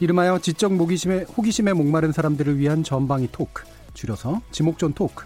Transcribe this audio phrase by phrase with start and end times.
[0.00, 3.62] 이름하여 지적 호기심에, 호기심에 목마른 사람들을 위한 전방위 토크,
[3.94, 5.24] 줄여서 지목전 토크.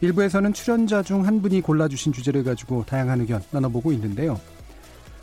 [0.00, 4.38] 일부에서는 출연자 중 한 분이 골라주신 주제를 가지고 다양한 의견 나눠보고 있는데요.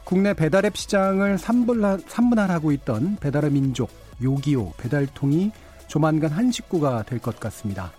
[0.04, 3.90] 국내 배달앱 시장을 삼분할하고 있던 배달의 민족,
[4.22, 5.52] 요기요, 배달통이
[5.88, 7.92] 조만간 한 식구가 될 것 같습니다.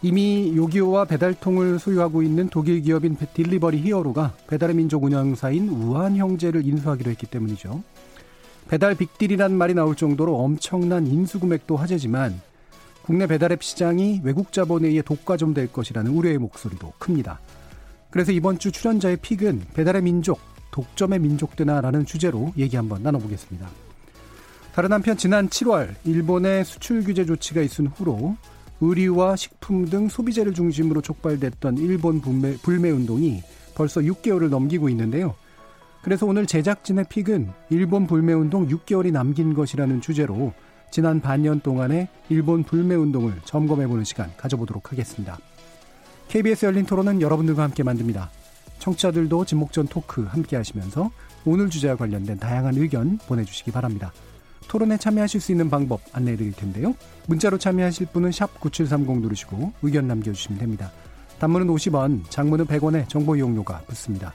[0.00, 7.10] 이미 요기요와 배달통을 소유하고 있는 독일 기업인 딜리버리 히어로가 배달의 민족 운영사인 우아한 형제를 인수하기로
[7.10, 7.82] 했기 때문이죠.
[8.68, 12.40] 배달 빅딜이란 말이 나올 정도로 엄청난 인수 금액도 화제지만
[13.02, 17.40] 국내 배달앱 시장이 외국 자본에 의해 독과점 될 것이라는 우려의 목소리도 큽니다.
[18.10, 23.68] 그래서 이번 주 출연자의 픽은 배달의 민족, 독점의 민족 되나라는 주제로 얘기 한번 나눠보겠습니다.
[24.74, 28.36] 다른 한편 지난 7월 일본의 수출 규제 조치가 있은 후로
[28.80, 33.42] 의류와 식품 등 소비재를 중심으로 촉발됐던 일본 불매, 불매 운동이
[33.74, 35.34] 벌써 6개월을 넘기고 있는데요.
[36.04, 40.52] 그래서 오늘 제작진의 픽은 일본 불매 운동 6개월이 남긴 것이라는 주제로
[40.90, 45.38] 지난 반년 동안의 일본 불매 운동을 점검해보는 시간 가져보도록 하겠습니다.
[46.28, 48.30] KBS 열린 토론은 여러분들과 함께 만듭니다.
[48.80, 51.10] 청취자들도 진목전 토크 함께 하시면서
[51.46, 54.12] 오늘 주제와 관련된 다양한 의견 보내주시기 바랍니다.
[54.68, 56.94] 토론에 참여하실 수 있는 방법 안내해 드릴 텐데요.
[57.28, 60.92] 문자로 참여하실 분은 9730 누르시고 의견 남겨주시면 됩니다.
[61.38, 64.34] 단문은 50원, 장문은 100원의 정보 이용료가 붙습니다.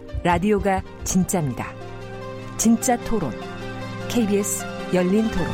[0.23, 1.73] 라디오가 진짜입니다.
[2.55, 3.31] 진짜 토론,
[4.07, 5.47] KBS 열린 토론.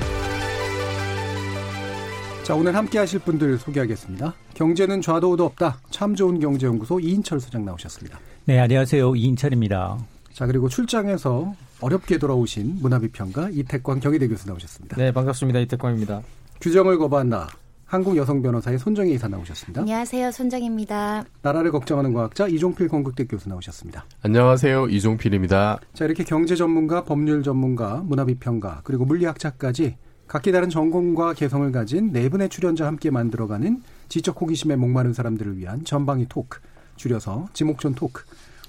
[2.43, 4.33] 자, 오늘 함께 하실 분들 소개하겠습니다.
[4.55, 5.79] 경제는 좌도우도 없다.
[5.89, 8.19] 참 좋은 경제연구소 이인철 소장 나오셨습니다.
[8.43, 9.15] 네, 안녕하세요.
[9.15, 9.99] 이인철입니다.
[10.33, 14.97] 자, 그리고 출장에서 어렵게 돌아오신 문화비평가 이태광 경희대 교수 나오셨습니다.
[14.97, 15.59] 네, 반갑습니다.
[15.59, 16.21] 이태광입니다.
[16.59, 17.47] 규정을 거부한 나
[17.87, 19.79] 한국 여성 변호사의 손정희 이사 나오셨습니다.
[19.81, 20.31] 안녕하세요.
[20.31, 21.23] 손정입니다.
[21.41, 24.05] 나라를 걱정하는 과학자 이종필 건국대 교수 나오셨습니다.
[24.23, 24.87] 안녕하세요.
[24.89, 25.79] 이종필입니다.
[25.93, 29.95] 자, 이렇게 경제 전문가, 법률 전문가, 문화비평가, 그리고 물리학자까지
[30.27, 35.85] 각기 다른 전공과 개성을 가진 네 분의 출연자와 함께 만들어가는 지적 호기심에 목마른 사람들을 위한
[35.85, 36.59] 전방위 토크,
[36.97, 38.23] 줄여서 지목전 토크.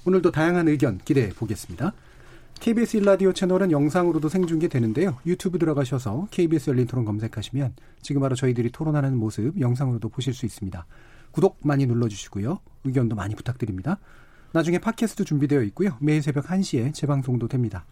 [0.05, 1.91] 오늘도 다양한 의견 기대해 보겠습니다.
[2.59, 5.17] KBS 일라디오 채널은 영상으로도 생중계되는데요.
[5.25, 10.85] 유튜브 들어가셔서 KBS 열린 토론 검색하시면 지금 바로 저희들이 토론하는 모습 영상으로도 보실 수 있습니다.
[11.31, 12.59] 구독 많이 눌러주시고요.
[12.83, 13.99] 의견도 많이 부탁드립니다.
[14.51, 15.95] 나중에 팟캐스트 준비되어 있고요.
[16.01, 17.85] 매일 새벽 1시에 재방송도 됩니다.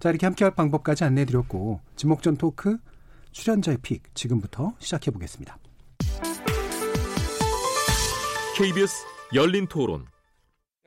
[0.00, 2.78] 자, 이렇게 함께할 방법까지 안내해드렸고 지목전 토크
[3.32, 5.58] 출연자의 픽 지금부터 시작해 보겠습니다.
[8.56, 9.04] KBS
[9.34, 10.06] 열린 토론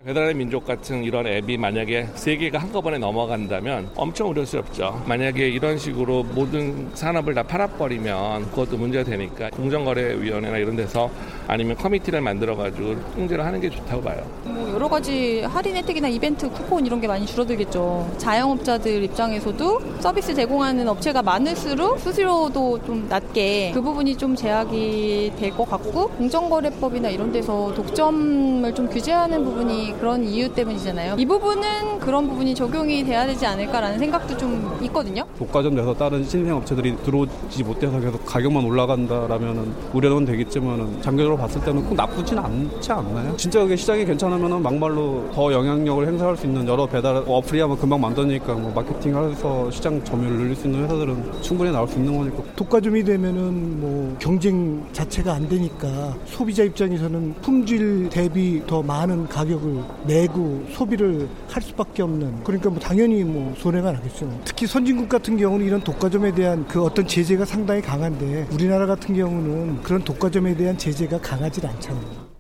[0.04, 5.00] 배달의 민족 같은 이런 앱이 만약에 세계가 한꺼번에 넘어간다면 엄청 우려스럽죠.
[5.06, 11.08] 만약에 이런 식으로 모든 산업을 다 팔아버리면 그것도 문제가 되니까 공정거래위원회나 이런 데서
[11.48, 14.26] 아니면 커미티를 만들어가지고 통제를 하는 게 좋다고 봐요.
[14.46, 18.16] 뭐 여러 가지 할인 혜택이나 이벤트 쿠폰 이런 게 많이 줄어들겠죠.
[18.18, 25.70] 자영업자들 입장에서도 서비스 제공하는 업체가 많을수록 수수료도 좀 낮게 그 부분이 좀 제약이 될 것
[25.70, 31.16] 같고 공정거래법이나 이런 데서 독점을 좀 규제하는 부분이 그런 이유 때문이잖아요.
[31.18, 35.24] 이 부분은 그런 부분이 적용이 돼야 되지 않을까라는 생각도 좀 있거든요.
[35.38, 41.84] 독과점 돼서 다른 신생 업체들이 들어오지 못해서 계속 가격만 올라간다라면 우려는 되겠지만 장기적으로 봤을 때는
[41.86, 43.36] 꼭 나쁘진 않지 않나요?
[43.38, 48.02] 진짜 그게 시장이 괜찮으면 막말로 더 영향력을 행사할 수 있는 여러 배달 어플이 하면 금방
[48.02, 52.44] 만드니까 뭐 마케팅해서 시장 점유율을 늘릴 수 있는 회사들은 충분히 나올 수 있는 거니까.
[52.56, 60.66] 독과점이 되면은 뭐 경쟁 자체가 안 되니까 소비자 입장에서는 품질 대비 더 많은 가격을 내고
[60.72, 64.42] 소비를 할 수밖에 없는 그러니까 뭐 당연히 뭐 손해가 나겠죠.
[64.46, 69.82] 특히 선진국 같은 경우는 이런 독과점에 대한 그 어떤 제재가 상당히 강한데 우리나라 같은 경우는
[69.84, 72.32] 그런 독과점에 대한 제재가 강하지 않잖아요.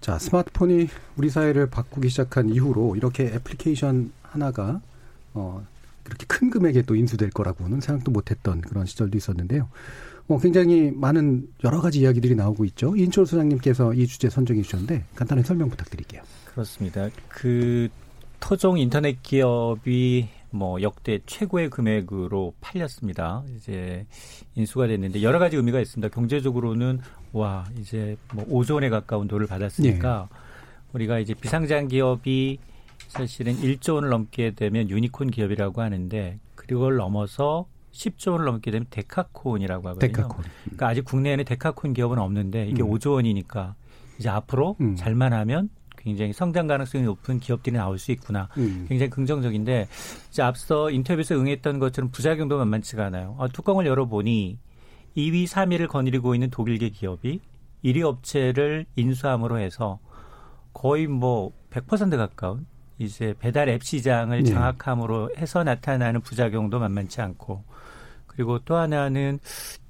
[0.00, 4.80] 자, 스마트폰이 우리 사회를 바꾸기 시작한 이후로 이렇게 애플리케이션 하나가
[5.34, 5.64] 어,
[6.04, 9.68] 그렇게 큰 금액에 또 인수될 거라고는 생각도 못했던 그런 시절도 있었는데요.
[10.30, 12.94] 뭐 굉장히 많은 여러 가지 이야기들이 나오고 있죠.
[12.94, 16.22] 인철 소장님께서 이 주제 선정해 주셨는데 간단히 설명 부탁드릴게요.
[16.44, 17.08] 그렇습니다.
[17.26, 17.88] 그
[18.38, 23.42] 토종 인터넷 기업이 뭐 역대 최고의 금액으로 팔렸습니다.
[23.56, 24.06] 이제
[24.54, 26.14] 인수가 됐는데 여러 가지 의미가 있습니다.
[26.14, 27.00] 경제적으로는
[27.32, 30.38] 와 이제 뭐 5조 원에 가까운 돈을 받았으니까 네.
[30.92, 32.60] 우리가 이제 비상장 기업이
[33.08, 39.88] 사실은 1조 원을 넘게 되면 유니콘 기업이라고 하는데 그걸 넘어서 10조 원을 넘게 되면 decacorn이라고
[39.88, 40.12] 하거든요.
[40.12, 40.44] 데카콘.
[40.64, 42.90] 그러니까 아직 국내에는 데카콘 기업은 없는데 이게 음.
[42.90, 43.74] 5조 원이니까
[44.18, 44.96] 이제 앞으로 음.
[44.96, 48.48] 잘만 하면 굉장히 성장 가능성이 높은 기업들이 나올 수 있구나.
[48.56, 48.86] 음.
[48.88, 49.88] 굉장히 긍정적인데
[50.30, 53.36] 이제 앞서 인터뷰에서 응했던 것처럼 부작용도 만만치가 않아요.
[53.38, 54.58] 아, 뚜껑을 열어보니
[55.16, 57.40] 2위, 3위를 거느리고 있는 독일계 기업이
[57.84, 59.98] 1위 업체를 인수함으로 해서
[60.72, 62.66] 거의 뭐 100% 가까운
[62.98, 64.50] 이제 배달 앱 시장을 네.
[64.50, 67.64] 장악함으로 해서 나타나는 부작용도 만만치 않고
[68.40, 69.38] 그리고 또 하나는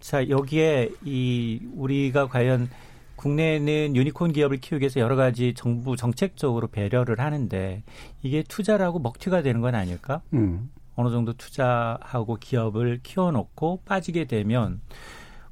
[0.01, 2.69] 자 여기에 이 우리가 과연
[3.15, 7.85] 국내에는 유니콘 기업을 키우기 위해서 여러 가지 정부 정책적으로 배려를 하는데
[8.23, 10.21] 이게 투자라고 먹튀가 되는 건 아닐까?
[10.33, 10.69] 음.
[10.97, 14.81] 어느 정도 투자하고 기업을 키워놓고 빠지게 되면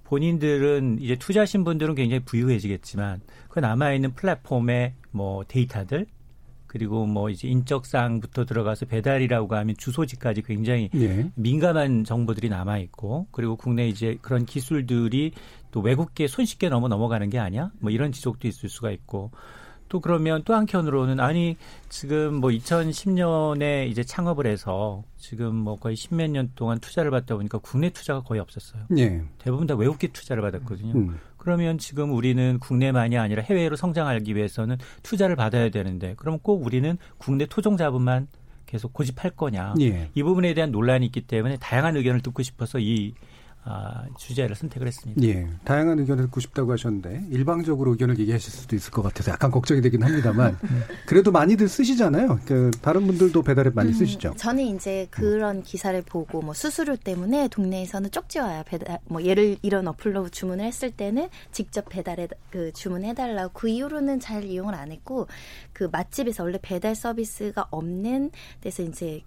[0.02, 6.06] 본인들은 이제 투자하신 분들은 굉장히 부유해지겠지만 그 남아있는 플랫폼의 뭐 데이터들
[6.68, 11.30] 그리고 뭐 이제 인적사항부터 들어가서 배달이라고 하면 주소지까지 굉장히 예.
[11.34, 15.32] 민감한 정보들이 남아 있고 그리고 국내 이제 그런 기술들이
[15.72, 17.72] 또 외국계 손쉽게 넘어 넘어가는 게 아니야?
[17.80, 19.32] 뭐 이런 지적도 있을 수가 있고
[19.88, 21.56] 또 그러면 또 한켠으로는 아니
[21.88, 27.58] 지금 뭐 2010년에 이제 창업을 해서 지금 뭐 거의 십몇 년 동안 투자를 받다 보니까
[27.58, 28.82] 국내 투자가 거의 없었어요.
[28.98, 29.22] 예.
[29.38, 30.92] 대부분 다 외국계 투자를 받았거든요.
[30.94, 31.18] 음.
[31.38, 37.46] 그러면 지금 우리는 국내만이 아니라 해외로 성장하기 위해서는 투자를 받아야 되는데 그럼 꼭 우리는 국내
[37.46, 38.28] 토종 자본만
[38.66, 39.74] 계속 고집할 거냐.
[39.80, 40.10] 예.
[40.14, 43.14] 이 부분에 대한 논란이 있기 때문에 다양한 의견을 듣고 싶어서 이
[43.64, 45.22] 아, 주제를 선택을 했습니다.
[45.24, 49.82] 예, 다양한 의견을 듣고 싶다고 하셨는데 일방적으로 의견을 얘기하실 수도 있을 것 같아서 약간 걱정이
[49.82, 50.56] 되긴 합니다만
[51.06, 52.40] 그래도 많이들 쓰시잖아요.
[52.46, 54.34] 그 다른 분들도 배달앱 많이 음, 쓰시죠.
[54.38, 58.62] 저는 이제 그런 기사를 보고 뭐 수수료 때문에 동네에서는 쪽지 와요.
[58.66, 64.20] 배달 뭐 예를 이런 어플로 주문을 했을 때는 직접 배달해 그 주문해 달라고 그 이후로는
[64.20, 65.26] 잘 이용을 안 했고
[65.74, 68.30] 그 맛집에서 원래 배달 서비스가 없는
[68.62, 69.22] 데서 이제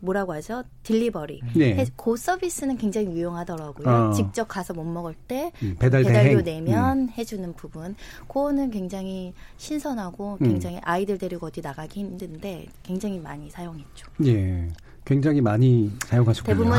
[0.00, 0.64] 뭐라고 하죠?
[0.82, 1.42] 딜리버리.
[1.56, 1.86] 네.
[1.96, 3.69] 그 서비스는 굉장히 유용하더라고요.
[3.84, 4.12] 어.
[4.12, 7.08] 직접 가서 못 먹을 때 음, 배달 료 내면 음.
[7.16, 7.94] 해주는 부분.
[8.28, 10.46] 그거는 굉장히 신선하고 음.
[10.46, 10.82] 굉장히 음.
[10.84, 14.06] 아이들 데리고 어디 나가기 힘든데 굉장히 많이 사용했죠.
[14.26, 14.68] 예.
[15.04, 16.56] 굉장히 많이 사용하셨군요.
[16.56, 16.78] 대부분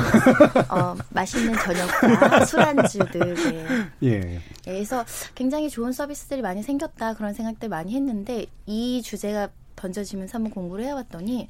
[0.70, 3.34] 어, 맛있는 저녁과 술안주들.
[3.36, 3.66] 네.
[4.04, 4.20] 예.
[4.20, 5.04] 네, 그래서
[5.36, 11.48] 굉장히 좋은 서비스들이 많이 생겼다 그런 생각들 많이 했는데 이 주제가 던져지면서 한번 공부를 해왔더니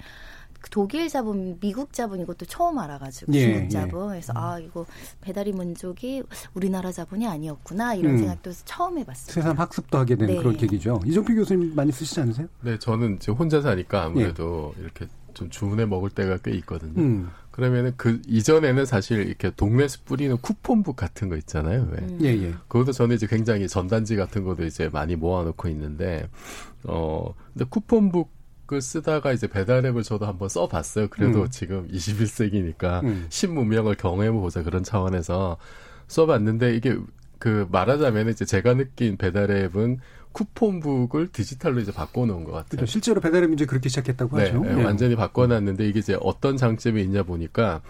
[0.69, 4.05] 독일 자본, 미국 자본 이것도 처음 알아가지고 예, 중국 자본.
[4.05, 4.09] 예.
[4.09, 4.85] 그래서 아 이거
[5.21, 6.23] 배달이 민족이
[6.53, 8.17] 우리나라 자본이 아니었구나 이런 음.
[8.19, 9.33] 생각도 처음 해봤어요.
[9.33, 10.39] 새삼 학습도 하게 되는 네.
[10.39, 11.01] 그런 계기죠.
[11.05, 12.47] 이종필 교수님 많이 쓰시지 않으세요?
[12.61, 14.83] 네, 저는 지금 혼자 사니까 아무래도 예.
[14.83, 17.01] 이렇게 좀 주문해 먹을 때가 꽤 있거든요.
[17.01, 17.29] 음.
[17.51, 21.87] 그러면은 그 이전에는 사실 이렇게 동네에서 뿌리는 쿠폰북 같은 거 있잖아요.
[21.91, 21.97] 왜?
[21.99, 22.19] 음.
[22.21, 22.53] 예, 예.
[22.67, 26.29] 그것도 저는 이제 굉장히 전단지 같은 것도 이제 많이 모아놓고 있는데,
[26.85, 28.40] 어, 근데 쿠폰북
[28.73, 31.09] 을 쓰다가 이제 배달 앱을 저도 한번 써봤어요.
[31.09, 31.49] 그래도 음.
[31.49, 33.25] 지금 21세기니까 음.
[33.29, 35.57] 신문명을 경험해보자 그런 차원에서
[36.07, 36.97] 써봤는데 이게
[37.37, 39.99] 그 말하자면 이제 제가 느낀 배달 앱은
[40.31, 42.69] 쿠폰북을 디지털로 이제 바꿔놓은 것 같아요.
[42.69, 42.85] 그렇죠.
[42.85, 44.59] 실제로 배달앱 이제 그렇게 시작했다고 네, 하죠.
[44.61, 47.81] 네, 완전히 바꿔놨는데 이게 이제 어떤 장점이 있냐 보니까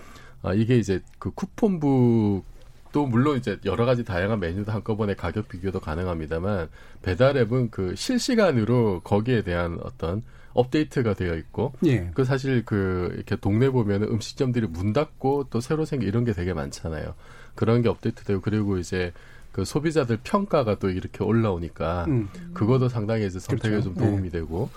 [0.42, 2.44] 아, 이게 이제 그 쿠폰북
[2.92, 6.70] 또 물론 이제 여러 가지 다양한 메뉴도 한꺼번에 가격 비교도 가능합니다만
[7.04, 12.10] 배달앱은 그 실시간으로 거기에 대한 어떤 업데이트가 되어 있고 예.
[12.14, 16.54] 그 사실 그 이렇게 동네 보면은 음식점들이 문 닫고 또 새로 생긴 이런 게 되게
[16.54, 17.14] 많잖아요.
[17.56, 19.12] 그런 게 업데이트되고 그리고 이제
[19.52, 22.30] 그 소비자들 평가가 또 이렇게 올라오니까 음.
[22.54, 23.94] 그것도 상당히 이제 선택에 그렇죠.
[23.94, 24.30] 좀 도움이 네.
[24.30, 24.70] 되고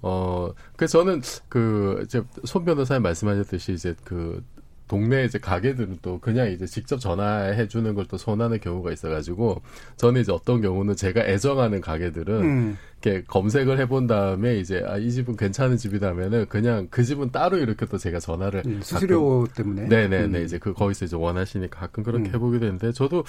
[0.00, 4.42] 어 그래서 저는 그 이제 손 변호사님 말씀하셨듯이 이제 그
[4.88, 9.62] 동네 이제 가게들은 또 그냥 이제 직접 전화해 주는 걸 또 선호하는 경우가 있어가지고
[9.96, 12.78] 저는 이제 어떤 경우는 제가 애정하는 가게들은 음.
[13.02, 17.84] 이렇게 검색을 해본 다음에 이제 아, 이 집은 괜찮은 집이다면은 그냥 그 집은 따로 이렇게
[17.86, 20.44] 또 제가 전화를 음, 수수료 가끔, 때문에 네네네 음.
[20.44, 22.34] 이제 그 거기서 이제 원하시니까 가끔 그렇게 음.
[22.34, 23.24] 해보게 되는데 저도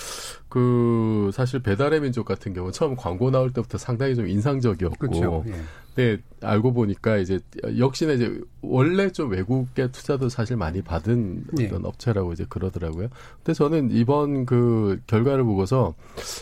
[0.47, 5.43] 그 사실 배달의 민족 같은 경우 처음 광고 나올 때부터 상당히 좀 인상적이었고 그렇죠.
[5.47, 5.53] 예.
[5.95, 7.39] 네, 알고 보니까 이제
[7.77, 11.65] 역시나 이제 원래 좀 외국계 투자도 사실 많이 받은 예.
[11.65, 13.09] 어떤 업체라고 이제 그러더라고요.
[13.37, 15.93] 근데 저는 이번 그 결과를 보고서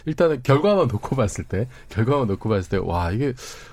[0.05, 3.20] 일단은 결과만 놓고 봤을 때 결과만 놓고 봤을 때 와, 이게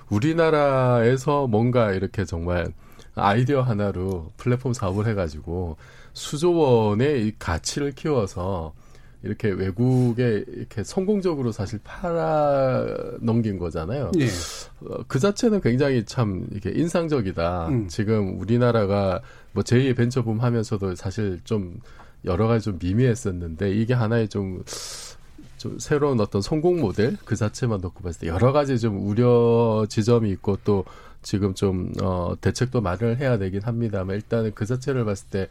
[0.08, 2.72] 우리나라에서 뭔가 이렇게 정말
[3.14, 5.76] 아이디어 하나로 플랫폼 사업을 해가지고
[6.12, 8.72] 수조 원의 이 가치를 키워서
[9.22, 12.86] 이렇게 외국에 이렇게 성공적으로 사실 팔아
[13.20, 14.12] 넘긴 거잖아요.
[14.18, 14.26] 예.
[14.86, 17.68] 어, 그 자체는 굉장히 참 이게 인상적이다.
[17.68, 17.88] 음.
[17.88, 19.20] 지금 우리나라가
[19.52, 21.80] 뭐 제2의 벤처붐 하면서도 사실 좀
[22.24, 24.62] 여러 가지 좀 미미했었는데 이게 하나의 좀,
[25.58, 30.30] 좀 새로운 어떤 성공 모델 그 자체만 놓고 봤을 때 여러 가지 좀 우려 지점이
[30.30, 30.84] 있고 또
[31.20, 35.48] 지금 좀, 어, 대책도 마련을 해야 되긴 합니다만 일단은 그 자체를 봤을 때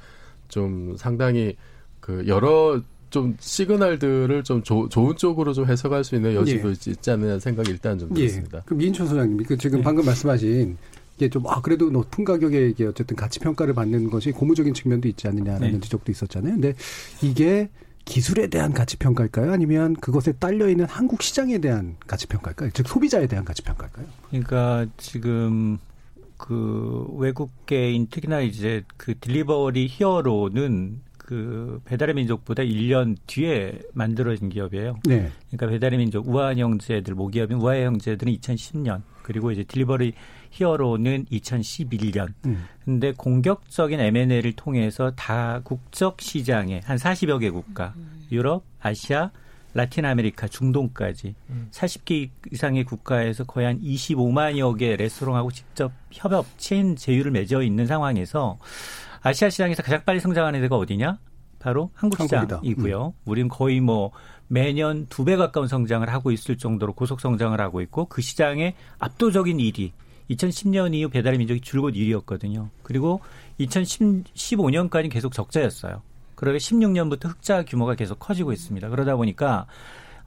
[0.48, 1.56] 좀 상당히
[2.00, 6.72] 그 여러 좀 시그널들을 좀 조, 좋은 쪽으로 좀 해석할 수 있는 여지도 예.
[6.74, 8.22] 있, 있지 않느냐 생각이 일단 좀 예.
[8.22, 8.64] 들었습니다.
[8.66, 9.58] 그럼 이인천 소장님, 그 네.
[9.58, 10.78] 지금 방금 말씀하신
[11.16, 15.28] 이게 좀, 아, 그래도 높은 가격에 이게 어쨌든 가치 평가를 받는 것이 고무적인 측면도 있지
[15.28, 15.80] 않느냐라는 네.
[15.80, 16.54] 지적도 있었잖아요.
[16.54, 16.76] 근데
[17.22, 17.70] 이게
[18.08, 19.52] 기술에 대한 가치 평가일까요?
[19.52, 22.72] 아니면 그것에 딸려 있는 한국 시장에 대한 가치 평가일까요?
[22.72, 24.06] 즉 소비자에 대한 가치 평가일까요?
[24.30, 25.78] 그러니까 지금
[26.38, 35.00] 그 외국계인 특히나 이제 그 딜리버리 히어로는 그 배달의 민족보다 1년 뒤에 만들어진 기업이에요.
[35.04, 35.30] 네.
[35.52, 40.14] 그러니까 배달의 민족 우아한 형제들 모기업인 우아의 형제들은 2010년 그리고 이제 딜리버리
[40.51, 42.34] 히어로는 2011년.
[42.46, 42.66] 음.
[42.84, 47.94] 근데 공격적인 M&A를 통해서 다국적 시장에 한 40여 개 국가,
[48.32, 49.32] 유럽, 아시아,
[49.74, 51.36] 라틴 아메리카, 중동까지
[51.72, 58.58] 40개 이상의 국가에서 거의 한 25만여 개 레스토랑하고 직접 협업, 체인 제휴를 맺어 있는 상황에서
[59.22, 61.20] 아시아 시장에서 가장 빨리 성장하는 데가 어디냐?
[61.60, 62.22] 바로 한국.
[62.22, 63.13] 시장이고요.
[63.25, 64.12] 우리는 거의 뭐
[64.48, 69.58] 매년 두 배 가까운 성장을 하고 있을 정도로 고속 성장을 하고 있고 그 시장의 압도적인
[69.58, 69.92] 1위.
[70.30, 72.70] 2010년 이후 배달의 민족이 줄곧 1위였거든요.
[72.84, 73.22] 그리고
[73.60, 76.02] 2015년까지 계속 적자였어요.
[76.36, 78.90] 그러게 16년부터 흑자 규모가 계속 커지고 있습니다.
[78.90, 79.66] 그러다 보니까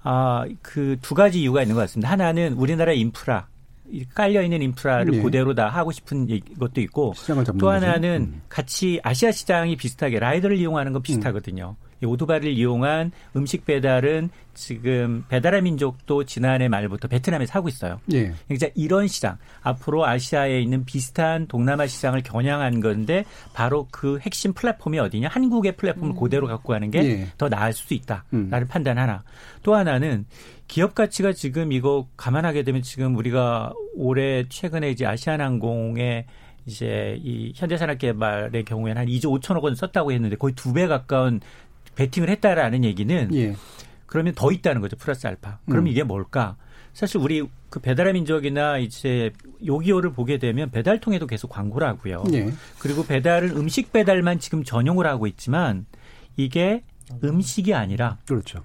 [0.02, 2.11] 아, 그 두 가지 이유가 있는 것 같습니다.
[2.11, 3.47] 하나는 우리나라 인프라
[3.92, 5.23] 이 깔려 있는 인프라를 예.
[5.23, 7.69] 그대로 다 하고 싶은 이- 것도 있고 또 거죠.
[7.71, 8.42] 하나는 음.
[8.49, 11.75] 같이 아시아 시장이 비슷하게 라이더를 이용하는 건 비슷하거든요.
[11.85, 18.00] 이 오토바이를 이용한 음식 배달은 지금 배달의 민족도 지난해 말부터 베트남에서 하고 있어요.
[18.12, 18.33] 예.
[18.49, 24.99] 그러니까 이런 시장 앞으로 아시아에 있는 비슷한 동남아 시장을 겨냥한 건데 바로 그 핵심 플랫폼이
[24.99, 27.28] 어디냐 한국의 플랫폼을 그대로 갖고 가는 게 예.
[27.38, 28.66] 더 나을 수도 있다라는 음.
[28.69, 29.23] 판단 하나
[29.62, 30.26] 또 하나는
[30.66, 36.26] 기업 가치가 지금 이거 감안하게 되면 지금 우리가 올해 최근에 이제 아시아나항공에
[36.66, 41.40] 이제 이 현대산업개발의 경우에는 한 2조 5천억 원 썼다고 했는데 거의 두 배 가까운
[41.97, 43.56] 베팅을 했다라는 얘기는 예.
[44.06, 44.97] 그러면 더 있다는 거죠.
[44.97, 45.59] 플러스 알파.
[45.66, 45.87] 그럼 음.
[45.88, 46.56] 이게 뭘까?
[46.92, 49.30] 사실 우리 그 배달의 민족이나 이제
[49.64, 52.25] 요기요를 보게 되면 배달 통에도 계속 광고를 하고요.
[52.32, 52.52] 예.
[52.78, 55.87] 그리고 배달은 음식 배달만 지금 전용을 하고 있지만
[56.37, 56.82] 이게
[57.23, 58.62] 음식이 아니라 그렇죠.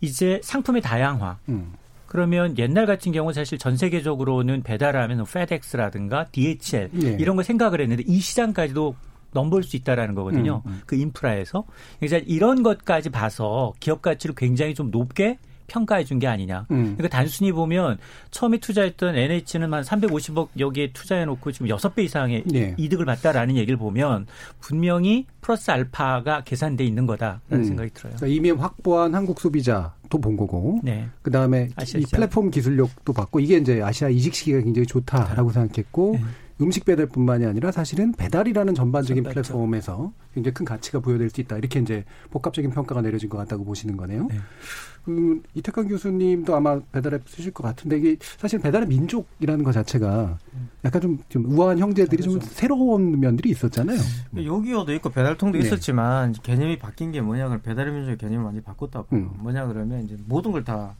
[0.00, 1.38] 이제 상품의 다양화.
[1.48, 1.72] 음.
[2.06, 7.16] 그러면 옛날 같은 경우 사실 전 세계적으로는 배달하면 FedEx라든가 DHL 예.
[7.18, 8.94] 이런 걸 생각을 했는데 이 시장까지도
[9.32, 10.62] 넘볼 수 있다라는 거거든요.
[10.66, 10.80] 음, 음.
[10.86, 11.64] 그 인프라에서.
[11.98, 16.64] 그래서 이런 것까지 봐서 기업 가치를 굉장히 좀 높게 평가해 준 게 아니냐.
[16.70, 16.94] 음.
[16.96, 17.98] 그러니까 단순히 보면
[18.30, 22.74] 처음에 투자했던 NH는 한 350억 여기에 투자해 놓고 지금 6배 이상의 예.
[22.78, 24.26] 이득을 봤다라는 얘기를 보면
[24.60, 27.64] 분명히 플러스 알파가 계산돼 있는 거다라는 음.
[27.64, 28.14] 생각이 들어요.
[28.16, 31.06] 그러니까 이미 확보한 한국 소비자도 본 거고, 네.
[31.20, 32.04] 그 다음에 아시아 이.
[32.04, 36.22] 플랫폼 기술력도 봤고, 이게 이제 아시아 이직 시기가 굉장히 좋다라고 생각했고, 네.
[36.60, 39.52] 음식 배달뿐만이 아니라 사실은 배달이라는 전반적인 전반적.
[39.52, 41.56] 플랫폼에서 굉장히 큰 가치가 부여될 수 있다.
[41.56, 44.26] 이렇게 이제 복합적인 평가가 내려진 것 같다고 보시는 거네요.
[44.28, 44.36] 네.
[45.08, 50.38] 음, 이태강 교수님도 아마 배달앱 쓰실 것 같은데 이게 사실 배달의 민족이라는 것 자체가
[50.84, 53.98] 약간 좀, 좀 우아한 형제들이 좀 새로운 면들이 있었잖아요.
[54.36, 55.64] 요기요도 있고 배달통도 네.
[55.64, 59.30] 있었지만 개념이 바뀐 게 뭐냐 그러면 배달의 민족의 개념을 많이 바꿨다고 음.
[59.38, 60.96] 뭐냐 그러면 이제 모든 걸 다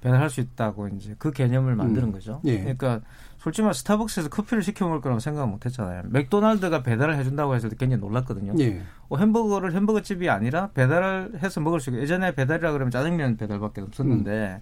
[0.00, 2.12] 배달할 수 있다고 이제 그 개념을 만드는 음.
[2.12, 2.40] 거죠.
[2.44, 2.58] 예.
[2.60, 3.00] 그러니까
[3.40, 6.02] 솔직히 말 스타벅스에서 커피를 시켜 먹을 거라고 생각 못 했잖아요.
[6.10, 8.52] 맥도날드가 배달을 해준다고 해서 굉장히 놀랐거든요.
[8.60, 8.82] 예.
[9.08, 13.80] 어, 햄버거를 햄버거 집이 아니라 배달을 해서 먹을 수 있고 예전에 배달이라 그러면 짜장면 배달밖에
[13.80, 14.60] 없었는데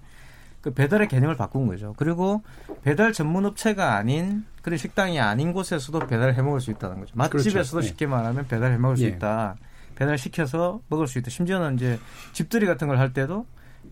[0.60, 1.92] 그 배달의 개념을 바꾼 거죠.
[1.96, 2.42] 그리고
[2.82, 7.12] 배달 전문 업체가 아닌 그런 식당이 아닌 곳에서도 배달을 해 먹을 수 있다는 거죠.
[7.16, 7.78] 맛집에서도 그렇죠.
[7.78, 7.82] 예.
[7.82, 9.08] 쉽게 말하면 배달해 먹을 수 예.
[9.08, 9.56] 있다.
[9.96, 11.30] 배달 시켜서 먹을 수 있다.
[11.30, 11.98] 심지어는 이제
[12.32, 13.44] 집들이 같은 걸 할 때도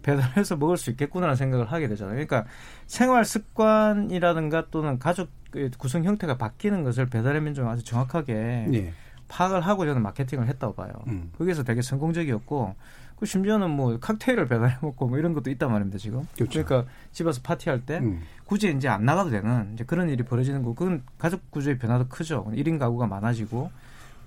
[0.06, 2.14] 배달해서 먹을 수 있겠구나라는 생각을 하게 되잖아요.
[2.14, 2.46] 그러니까
[2.86, 5.28] 생활 습관이라든가 또는 가족
[5.78, 8.92] 구성 형태가 바뀌는 것을 배달의 민족은 아주 정확하게 예.
[9.28, 10.92] 파악을 하고 저는 마케팅을 했다고 봐요.
[11.08, 11.32] 음.
[11.36, 12.76] 거기서 되게 성공적이었고
[13.18, 16.28] 그 심지어는 뭐 칵테일을 배달해 먹고 뭐 이런 것도 있단 말입니다 지금.
[16.36, 16.60] 그렇죠.
[16.60, 18.20] 러니까 집에서 파티할 때 음.
[18.44, 22.52] 굳이 이제 안 나가도 되는 이제 그런 일이 벌어지는 거 그건 가족 구조의 변화도 크죠.
[22.54, 23.70] 1인 가구가 많아지고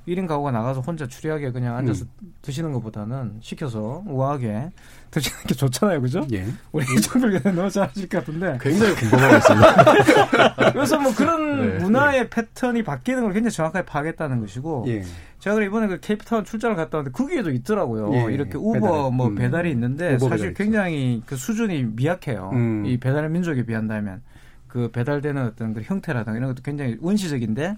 [0.10, 2.06] 1인 가구가 나가서 혼자 추리하게 그냥 앉아서
[2.42, 4.70] 드시는 것보다는 시켜서 우아하게
[5.12, 6.26] 드시는 게 좋잖아요, 그죠?
[6.32, 6.46] 예.
[6.72, 8.58] 우리 이정필 교수님 너무 잘하실 것 같은데.
[8.62, 10.72] 굉장히 궁금하고 있습니다.
[10.72, 11.84] 그래서 뭐 그런 네.
[11.84, 14.86] 문화의 패턴이 바뀌는 걸 굉장히 정확하게 파악했다는 것이고.
[14.88, 15.04] 예.
[15.40, 18.14] 제가 이번에 그 케이프타운 출장을 갔다 왔는데 거기에도 있더라고요.
[18.14, 18.58] 예, 이렇게 예.
[18.58, 19.12] 우버 배달.
[19.12, 19.36] 뭐 음.
[19.36, 22.52] 배달이 있는데 우버 사실 배달 굉장히 그 수준이 미약해요.
[22.54, 22.86] 음.
[22.86, 24.22] 이 배달 민족에 비한다면
[24.68, 27.76] 그 배달되는 어떤 그 형태라든가 이런 것도 굉장히 원시적인데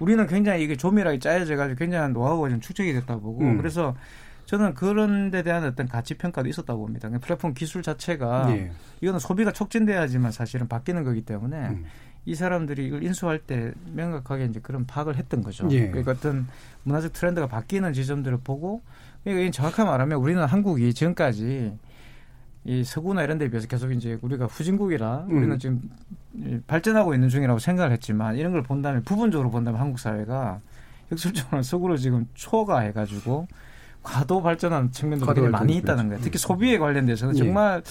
[0.00, 3.56] 우리는 굉장히 이게 조밀하게 짜여져 가지고 굉장한 노하우가 좀 축적이 됐다 보고 음.
[3.56, 3.94] 그래서
[4.46, 7.08] 저는 그런 데 대한 어떤 가치 평가도 있었다고 봅니다.
[7.08, 8.72] 그러니까 플랫폼 기술 자체가 예.
[9.00, 11.84] 이거는 소비가 촉진돼야지만 사실은 바뀌는 거기 때문에 음.
[12.26, 15.68] 이 사람들이 이걸 인수할 때 명확하게 이제 그런 파악을 했던 거죠.
[15.70, 15.88] 예.
[15.88, 16.46] 그러니까 어떤
[16.82, 18.82] 문화적 트렌드가 바뀌는 지점들을 보고
[19.24, 21.76] 그러니까 정확하게 말하면 우리는 한국이 지금까지
[22.64, 25.36] 이 서구나 이런 데에 비해서 계속 이제 우리가 후진국이라 음.
[25.36, 25.82] 우리는 지금
[26.34, 30.60] 이 발전하고 있는 중이라고 생각을 했지만 이런 걸 본다면 부분적으로 본다면 한국 사회가
[31.12, 33.46] 역설적으로 서구를 지금 초과해 가지고
[34.02, 36.08] 과도 발전한 측면도 과도 굉장히 많이 발전, 있다는 그렇죠.
[36.10, 36.24] 거예요.
[36.24, 37.38] 특히 소비에 관련돼서는 예.
[37.38, 37.82] 정말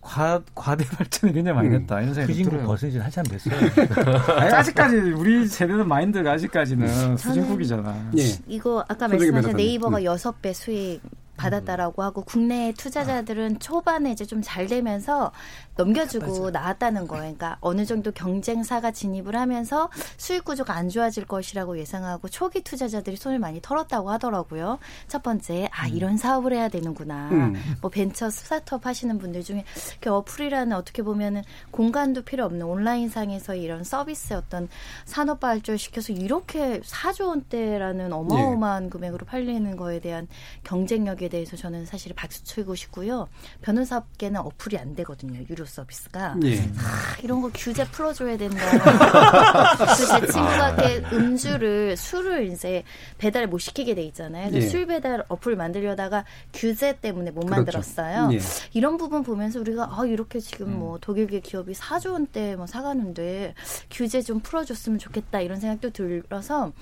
[0.00, 1.80] 과, 과대 발전이 굉장히 많이 음.
[1.80, 2.00] 됐다.
[2.02, 2.66] 이런 생각이 후진국 들어요.
[2.66, 3.56] 벗은 지 한참 됐어요.
[4.38, 8.10] 아니, 아직까지 우리 세대는 마인드가 아직까지는 후진국이잖아.
[8.18, 8.22] 예.
[8.46, 9.56] 이거 아까 말씀하신.
[9.56, 10.04] 네이버가 음.
[10.04, 11.00] 여섯 배 수익
[11.36, 15.32] 받았다라고 하고 국내 투자자들은 초반에 이제 좀 잘 되면서
[15.76, 17.22] 넘겨주고 나왔다는 거예요.
[17.22, 23.38] 그러니까 어느 정도 경쟁사가 진입을 하면서 수익 구조가 안 좋아질 것이라고 예상하고 초기 투자자들이 손을
[23.38, 24.78] 많이 털었다고 하더라고요.
[25.08, 27.30] 첫 번째, 아 이런 사업을 해야 되는구나.
[27.30, 27.54] 음.
[27.80, 33.54] 뭐 벤처 스타트업 하시는 분들 중에 이렇게 어플이라는 어떻게 보면은 공간도 필요 없는 온라인 상에서
[33.54, 34.68] 이런 서비스 어떤
[35.06, 40.28] 산업 발전 시켜서 이렇게 4조 원대라는 어마어마한 금액으로 팔리는 거에 대한
[40.62, 43.28] 경쟁력 에 대해서 저는 사실 박수 치고 싶고요.
[43.62, 45.40] 변호사업계는 어플이 안 되거든요.
[45.48, 46.36] 유료 서비스가.
[46.44, 46.60] 예.
[46.76, 48.60] 아, 이런 거 규제 풀어줘야 된다.
[49.78, 52.82] 그래서 제 친구가 이렇게 음주를 술을 이제
[53.18, 54.50] 배달 못 시키게 돼 있잖아요.
[54.52, 54.60] 예.
[54.60, 57.56] 술 배달 어플 만들려다가 규제 때문에 못 그렇죠.
[57.56, 58.30] 만들었어요.
[58.32, 58.38] 예.
[58.72, 60.78] 이런 부분 보면서 우리가 아 이렇게 지금 음.
[60.78, 63.54] 뭐 독일계 기업이 4조 원대 뭐 사가는데
[63.90, 66.72] 규제 좀 풀어줬으면 좋겠다 이런 생각도 들어서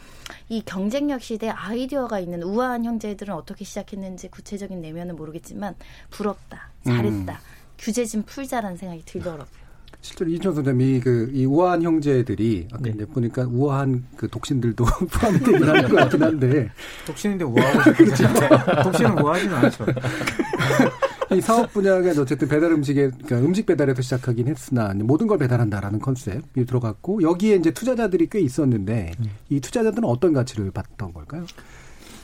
[0.48, 5.74] 이 경쟁력 시대 아이디어가 있는 우아한 형제들은 어떻게 시작했는지 구체적인 내면은 모르겠지만
[6.10, 7.38] 부럽다 잘했다 음.
[7.78, 9.62] 규제 좀 풀자라는 생각이 들더라고요.
[10.00, 12.90] 실제로 이준 선생님이 그 이 우아한 형제들이 아까 네.
[12.90, 16.70] 이제 보니까 우아한 그 독신들도 포함되긴 하는 것 같긴 한데
[17.06, 18.24] 독신인데 우아하고 싶죠.
[18.82, 19.86] 독신은 우아하지는 않죠.
[21.36, 26.66] 이 사업 분야가 어쨌든 배달 음식에 그러니까 음식 배달에서 시작하긴 했으나 모든 걸 배달한다라는 컨셉이
[26.66, 29.12] 들어갔고 여기에 이제 투자자들이 꽤 있었는데
[29.48, 31.46] 이 투자자들은 어떤 가치를 봤던 걸까요?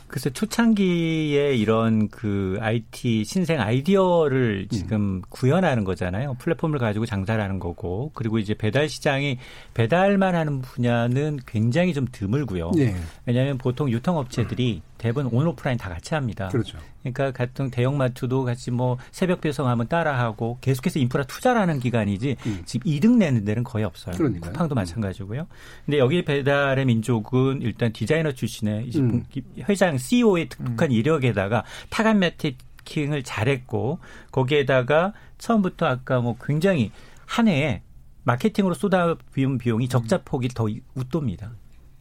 [0.08, 6.34] 글쎄 초창기에 이런 그 IT 신생 아이디어를 지금 구현하는 거잖아요.
[6.38, 9.38] 플랫폼을 가지고 장사를 하는 거고 그리고 이제 배달 시장이
[9.74, 12.72] 배달만 하는 분야는 굉장히 좀 드물고요.
[12.78, 12.96] 예.
[13.26, 16.48] 왜냐하면 보통 유통업체들이 대부분 온 오프라인 다 같이 합니다.
[16.48, 16.78] 그렇죠.
[17.12, 22.62] 그러니까 같은 대형 마트도 같이 뭐 새벽 배송하면 따라하고 계속해서 인프라 투자라는 기간이지 음.
[22.64, 24.16] 지금 이득 내는 데는 거의 없어요.
[24.16, 24.52] 그러니까요.
[24.52, 25.46] 쿠팡도 마찬가지고요.
[25.84, 29.24] 근데 여기 배달의 민족은 일단 디자이너 출신의 음.
[29.68, 33.98] 회장 CEO의 특특한 이력에다가 타간 매티킹을 잘했고
[34.30, 36.90] 거기에다가 처음부터 아까 뭐 굉장히
[37.26, 37.82] 한 해에
[38.24, 41.52] 마케팅으로 쏟아부은 비용이 적자 폭이 더 웃돕니다.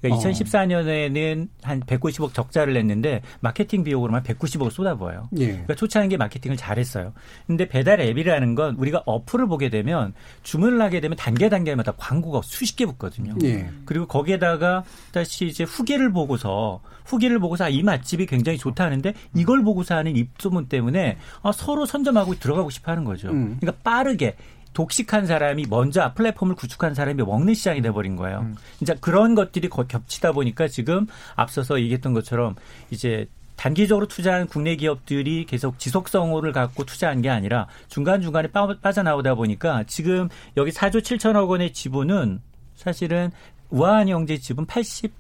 [0.08, 0.32] 그러니까 어.
[0.32, 5.30] 2014년에는 한 190억 적자를 냈는데 마케팅 비용으로만 190억을 쏟아부어요.
[5.38, 5.48] 예.
[5.48, 7.14] 그러니까 초창기에 마케팅을 잘했어요.
[7.46, 12.76] 근데 배달 앱이라는 건 우리가 어플을 보게 되면 주문을 하게 되면 단계 단계마다 광고가 수십
[12.76, 13.36] 개 붙거든요.
[13.44, 13.70] 예.
[13.86, 19.64] 그리고 거기에다가 다시 이제 후기를 보고서 후기를 보고서 아, 이 맛집이 굉장히 좋다 하는데 이걸
[19.64, 23.30] 보고서 하는 입소문 때문에 아, 서로 선점하고 들어가고 싶어 하는 거죠.
[23.30, 23.58] 음.
[23.60, 24.36] 그러니까 빠르게
[24.78, 28.42] 독식한 사람이 먼저 플랫폼을 구축한 사람이 먹는 시장이 돼버린 거예요.
[28.42, 28.56] 음.
[28.78, 32.54] 진짜 그런 것들이 거- 겹치다 보니까 지금 앞서서 얘기했던 것처럼
[32.92, 39.84] 이제 단기적으로 투자한 국내 기업들이 계속 지속성을 갖고 투자한 게 아니라 중간중간에 빠, 빠져나오다 보니까
[39.88, 42.40] 지금 여기 4조 7천억 원의 지분은
[42.76, 43.32] 사실은
[43.72, 45.12] 우아한 형제 지분 80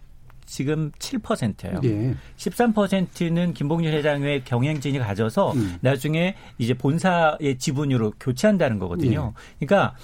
[0.47, 1.81] 지금 7%예요.
[1.83, 2.15] 예.
[2.37, 5.77] 13%는 김봉준 회장의 경영진이 가져서 음.
[5.81, 9.33] 나중에 이제 본사의 지분으로 교체한다는 거거든요.
[9.35, 9.65] 예.
[9.65, 9.95] 그러니까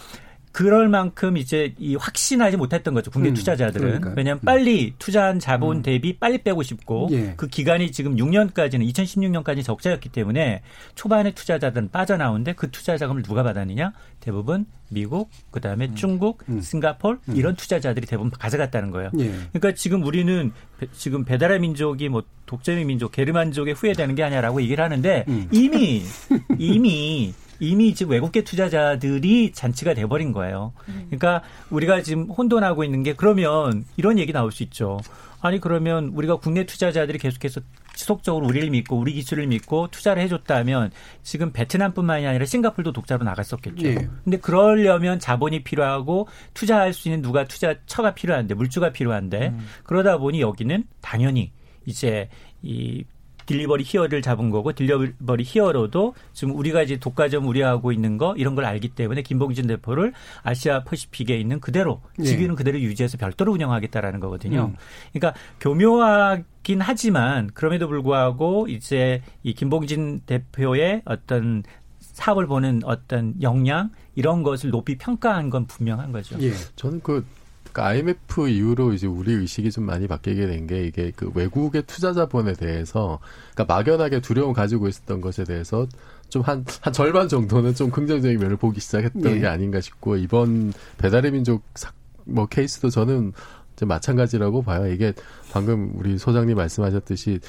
[0.54, 3.10] 그럴 만큼 이제 이 확신하지 못했던 거죠.
[3.10, 3.86] 국내 음, 투자자들은.
[3.88, 4.14] 그러니까요.
[4.16, 4.46] 왜냐하면 음.
[4.46, 7.34] 빨리 투자한 자본 대비 빨리 빼고 싶고 예.
[7.36, 10.62] 그 기간이 지금 6년까지는 2016년까지 적자였기 때문에
[10.94, 13.94] 초반에 투자자들은 빠져나오는데 그 투자 자금을 누가 받았느냐?
[14.20, 16.62] 대부분 미국, 그다음에 중국, 음.
[16.62, 19.10] 싱가폴 이런 투자자들이 대부분 가져갔다는 거예요.
[19.18, 19.34] 예.
[19.54, 24.84] 그러니까 지금 우리는 배- 지금 배달의 민족이 뭐 독재의 민족, 게르만족에 후회되는 게 아니라고 얘기를
[24.84, 25.48] 하는데 음.
[25.52, 26.04] 이미
[26.60, 30.74] 이미 이미 지금 외국계 투자자들이 잔치가 돼버린 거예요.
[30.86, 35.00] 그러니까 우리가 지금 혼돈하고 있는 게 그러면 이런 얘기 나올 수 있죠.
[35.42, 37.62] 아니 그러면 우리가 국내 투자자들이 계속해서
[37.96, 43.88] 지속적으로 우리를 믿고 우리 기술을 믿고 투자를 해줬다면 지금 베트남뿐만이 아니라 싱가폴도 독자로 나갔었겠죠.
[43.88, 44.08] 예.
[44.24, 49.66] 근데 그러려면 자본이 필요하고 투자할 수 있는 누가 투자처가 필요한데 물주가 필요한데 음.
[49.84, 51.52] 그러다 보니 여기는 당연히
[51.86, 52.30] 이제
[52.62, 53.04] 이
[53.46, 58.66] 딜리버리 히어로를 잡은 거고 딜리버리 히어로도 지금 우리가 이제 독과점 우려하고 있는 거 이런 걸
[58.66, 62.24] 알기 때문에 김봉진 대표를 Asia Pacific에 있는 그대로 예.
[62.24, 64.72] 직위는 그대로 유지해서 별도로 운영하겠다라는 거거든요.
[64.74, 64.76] 음.
[65.14, 71.64] 그러니까 교묘하긴 하지만 그럼에도 불구하고 이제 이 김봉진 대표의 어떤
[72.00, 76.38] 사업을 보는 어떤 역량 이런 것을 높이 평가한 건 분명한 거죠.
[76.42, 76.52] 예.
[76.76, 77.26] 저는 그
[77.74, 82.14] 그러니까 IMF 이후로 이제 우리 의식이 좀 많이 바뀌게 된 게 이게 그 외국의 투자
[82.14, 83.20] 자본에 대해서
[83.54, 85.88] 그러니까 막연하게 두려움 가지고 있었던 것에 대해서
[86.30, 89.40] 좀한한 절반 정도는 좀 긍정적인 면을 보기 시작했던 예.
[89.40, 91.92] 게 아닌가 싶고 이번 배달의 민족 사,
[92.24, 93.34] 뭐 케이스도 저는
[93.74, 94.88] 이제 마찬가지라고 봐요.
[94.88, 95.14] 이게
[95.52, 97.40] 방금 우리 소장님 말씀하셨듯이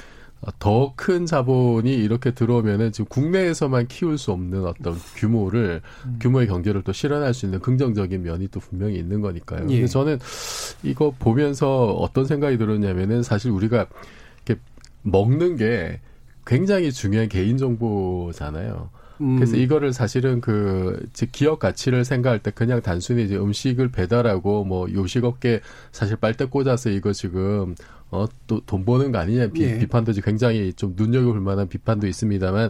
[0.59, 5.81] 더 큰 자본이 이렇게 들어오면은 지금 국내에서만 키울 수 없는 어떤 규모를
[6.19, 9.61] 규모의 경제를 또 실현할 수 있는 긍정적인 면이 또 분명히 있는 거니까요.
[9.69, 9.75] 예.
[9.75, 10.19] 근데 저는
[10.83, 13.87] 이거 보면서 어떤 생각이 들었냐면은 사실 우리가
[14.45, 14.61] 이렇게
[15.01, 15.99] 먹는 게
[16.45, 18.89] 굉장히 중요한 개인 정보잖아요.
[19.21, 19.35] 음.
[19.37, 25.61] 그래서 이거를 사실은 그즉 기업 가치를 생각할 때 그냥 단순히 이제 음식을 배달하고 뭐 요식업계
[25.91, 27.75] 사실 빨대 꽂아서 이거 지금
[28.15, 29.77] 어 또 돈 버는 거 아니냐 비, 예.
[29.79, 32.69] 비판도 이제 굉장히 좀 눈여겨볼 만한 비판도 있습니다만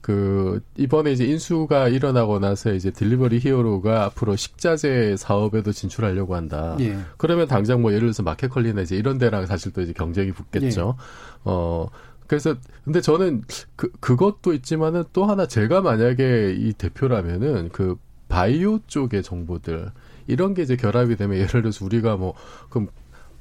[0.00, 6.76] 그 이번에 이제 인수가 일어나고 나서 이제 딜리버리 히어로가 앞으로 식자재 사업에도 진출하려고 한다.
[6.80, 6.98] 예.
[7.16, 10.96] 그러면 당장 뭐 예를 들어서 마켓컬리나 이제 이런 데랑 사실 또 이제 경쟁이 붙겠죠.
[11.44, 11.86] 어
[12.26, 13.44] 그래서 근데 저는
[13.76, 17.96] 그 그것도 있지만은 또 하나 제가 만약에 이 대표라면은 그
[18.28, 19.90] 바이오 쪽의 정보들
[20.26, 22.34] 이런 게 이제 결합이 되면 예를 들어서 우리가 뭐
[22.68, 22.88] 그럼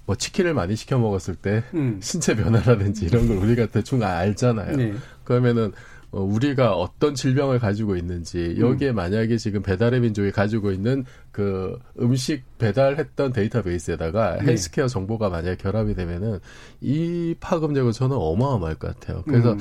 [0.05, 1.99] 뭐 치킨을 많이 시켜 먹었을 때 음.
[2.01, 4.75] 신체 변화라든지 이런 걸 우리가 대충 알잖아요.
[4.75, 4.93] 네.
[5.23, 5.71] 그러면은
[6.13, 12.43] 어, 우리가 어떤 질병을 가지고 있는지 여기에 만약에 지금 배달의 민족이 가지고 있는 그 음식
[12.59, 14.51] 배달했던 데이터베이스에다가 네.
[14.51, 16.39] 헬스케어 정보가 만약에 결합이 되면은
[16.81, 19.23] 이 파급력은 저는 어마어마할 것 같아요.
[19.23, 19.59] 그래서 음.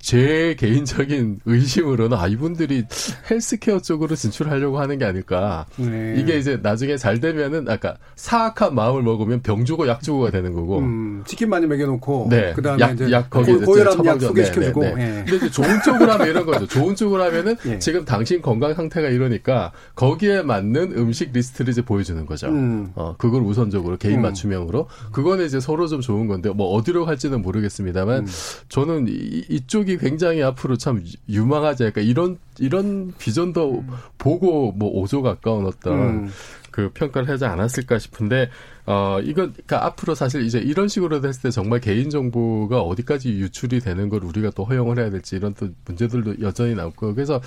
[0.00, 2.84] 제 개인적인 의심으로는 아 이분들이
[3.30, 5.66] 헬스케어 쪽으로 진출하려고 하는 게 아닐까.
[5.76, 6.14] 네.
[6.18, 10.78] 이게 이제 나중에 잘 되면은 아까 사악한 마음을 먹으면 병 주고 약 주고가 되는 거고.
[10.78, 12.52] 음, 치킨 많이 먹여놓고 네.
[12.54, 14.28] 그다음에 약, 이제 약 거기 고- 이제 고혈압 약 처방전.
[14.28, 15.10] 소개시켜주고 네, 네, 네.
[15.18, 15.24] 예.
[15.24, 16.66] 근데 이제 좋은 쪽으로 하면 이런 거죠.
[16.66, 17.78] 좋은 쪽으로 하면은 예.
[17.78, 22.46] 지금 당신 건강 상태가 이러니까 거기에 맞는 음식 리스트를 이제 보여주는 거죠.
[22.48, 22.92] 음.
[22.94, 24.22] 어, 그걸 우선적으로 개인 음.
[24.22, 24.86] 맞춤형으로.
[25.12, 28.26] 그거는 이제 서로 좀 좋은 건데, 뭐 어디로 갈지는 모르겠습니다만, 음.
[28.68, 32.00] 저는 이, 이쪽 이 굉장히 앞으로 참 유- 유망하지 않을까.
[32.00, 33.84] 이런, 이런 비전도
[34.18, 36.30] 보고 뭐 5조 가까운 어떤 음.
[36.70, 38.50] 그 평가를 하지 않았을까 싶은데,
[38.86, 43.80] 어, 이건, 그니까 앞으로 사실 이제 이런 식으로 됐을 때 정말 개인 정보가 어디까지 유출이
[43.80, 47.40] 되는 걸 우리가 또 허용을 해야 될지 이런 또 문제들도 여전히 남고, 그래서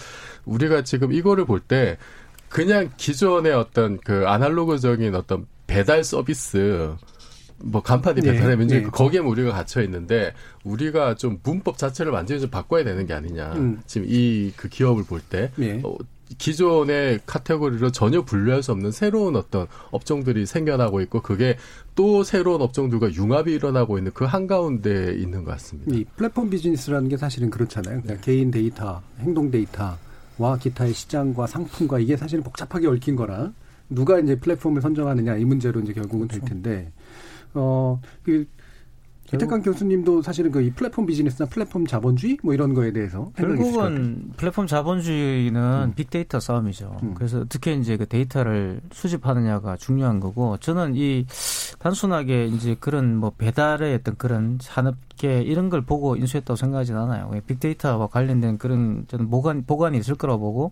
[0.46, 1.98] 우리가 지금 이거를 볼 때,
[2.50, 6.94] 그냥 기존의 어떤 그 아날로그적인 어떤 배달 서비스
[7.64, 8.82] 뭐 간판이 예, 배달의 민족 예.
[8.84, 13.82] 거기에 우리가 갇혀 있는데 우리가 좀 문법 자체를 완전히 좀 바꿔야 되는 게 아니냐 음.
[13.86, 15.82] 지금 이 그 기업을 볼때 예.
[15.84, 15.96] 어,
[16.38, 21.58] 기존의 카테고리로 전혀 분류할 수 없는 새로운 어떤 업종들이 생겨나고 있고 그게
[21.96, 25.94] 또 새로운 업종들과 융합이 일어나고 있는 그 한가운데 있는 것 같습니다.
[25.94, 28.02] 이 플랫폼 비즈니스라는 게 사실은 그렇잖아요.
[28.02, 33.52] 그러니까 개인 데이터, 행동 데이터와 기타의 시장과 상품과 이게 사실은 복잡하게 얽힌 거라
[33.90, 36.92] 누가 이제 플랫폼을 선정하느냐 이 문제로 이제 결국은 될 텐데
[37.54, 38.46] 어 그
[39.34, 43.32] 이택광 교수님도 사실은 그 이 플랫폼 비즈니스나 플랫폼 자본주의 뭐 이런 거에 대해서.
[43.38, 46.98] 결국은 플랫폼 자본주의는 빅데이터 싸움이죠.
[47.02, 47.14] 음.
[47.14, 51.26] 그래서 어떻게 이제 그 데이터를 수집하느냐가 중요한 거고 저는 이
[51.80, 57.32] 단순하게 이제 그런 뭐 배달의 어떤 그런 산업계 이런 걸 보고 인수했다고 생각하진 않아요.
[57.48, 60.72] 빅데이터와 관련된 그런 저는 보관 보관이 있을 거라고 보고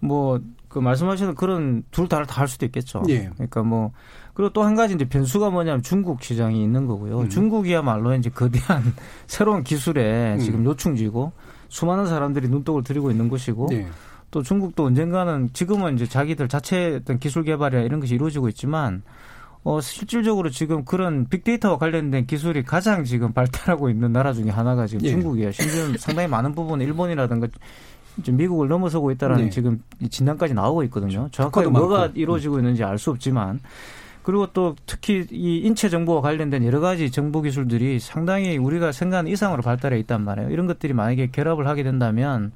[0.00, 3.02] 뭐 그 말씀하시는 그런 둘다다할 수도 있겠죠.
[3.08, 3.30] 예.
[3.34, 3.92] 그러니까 뭐
[4.34, 7.20] 그리고 또 한 가지 이제 변수가 뭐냐면 중국 시장이 있는 거고요.
[7.20, 7.28] 음.
[7.28, 8.82] 중국이야말로 이제 거대한
[9.26, 10.38] 새로운 기술에 음.
[10.38, 11.32] 지금 요충지고
[11.68, 13.86] 수많은 사람들이 눈독을 들이고 있는 곳이고 예.
[14.30, 19.02] 또 중국도 언젠가는 지금은 이제 자기들 자체 어떤 기술 개발이나 이런 것이 이루어지고 있지만
[19.64, 25.04] 어 실질적으로 지금 그런 빅데이터와 관련된 기술이 가장 지금 발달하고 있는 나라 중에 하나가 지금
[25.04, 25.10] 예.
[25.10, 25.50] 중국이에요.
[25.52, 27.48] 심지어 상당히 많은 부분 일본이라든가
[28.26, 29.50] 미국을 넘어서고 있다라는 네.
[29.50, 31.28] 지금 이 진단까지 나오고 있거든요.
[31.32, 32.12] 정확하게 특허도 뭐가 많고.
[32.14, 32.20] 음.
[32.20, 33.60] 이루어지고 있는지 알 수 없지만
[34.22, 39.62] 그리고 또 특히 이 인체 정보와 관련된 여러 가지 정보 기술들이 상당히 우리가 생각하는 이상으로
[39.62, 40.50] 발달해 있단 말이에요.
[40.50, 42.52] 이런 것들이 만약에 결합을 하게 된다면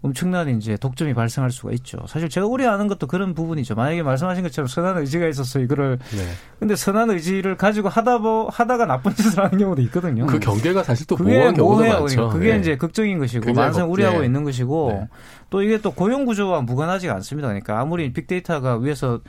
[0.00, 1.98] 엄청난 이제 독점이 발생할 수가 있죠.
[2.06, 3.74] 사실 제가 우려하는 것도 그런 부분이죠.
[3.74, 6.18] 만약에 말씀하신 것처럼 선한 의지가 있었어 이거를 네.
[6.60, 10.26] 근데 선한 의지를 가지고 하다 보 하다가 나쁜 짓을 하는 경우도 있거든요.
[10.26, 11.80] 그 경계가 사실 또 모호한 경우도.
[11.80, 12.04] 많죠.
[12.06, 12.58] 그러니까 그게 네.
[12.60, 14.26] 이제 걱정인 것이고 만성 걱- 우려하고 네.
[14.26, 15.08] 있는 것이고 네.
[15.50, 17.48] 또 이게 또 고용 구조와 무관하지가 않습니다.
[17.48, 19.20] 그러니까 아무리 빅데이터가 위에서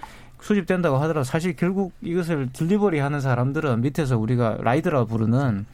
[0.41, 5.65] 수집된다고 하더라도 사실 결국 이것을 딜리버리 하는 사람들은 밑에서 우리가 라이더라 부르는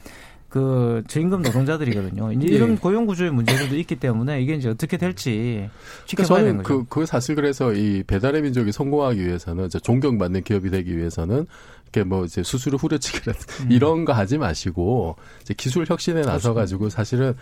[0.56, 2.32] 그 저임금 노동자들이거든요.
[2.32, 2.76] 이제 이런 예.
[2.78, 5.74] 고용 구조의 문제들도 있기 때문에 이게 이제 어떻게 될지 그러니까
[6.06, 6.86] 지켜봐야 되는 저는 거죠.
[6.88, 11.46] 그, 그 사실 그래서 이 배달의 민족이 성공하기 위해서는 이제 존경받는 기업이 되기 위해서는
[11.84, 13.72] 이렇게 뭐 이제 수수료 후려치기라든지 음.
[13.74, 17.36] 이런 거 하지 마시고 이제 기술 혁신에 나서 가지고 사실은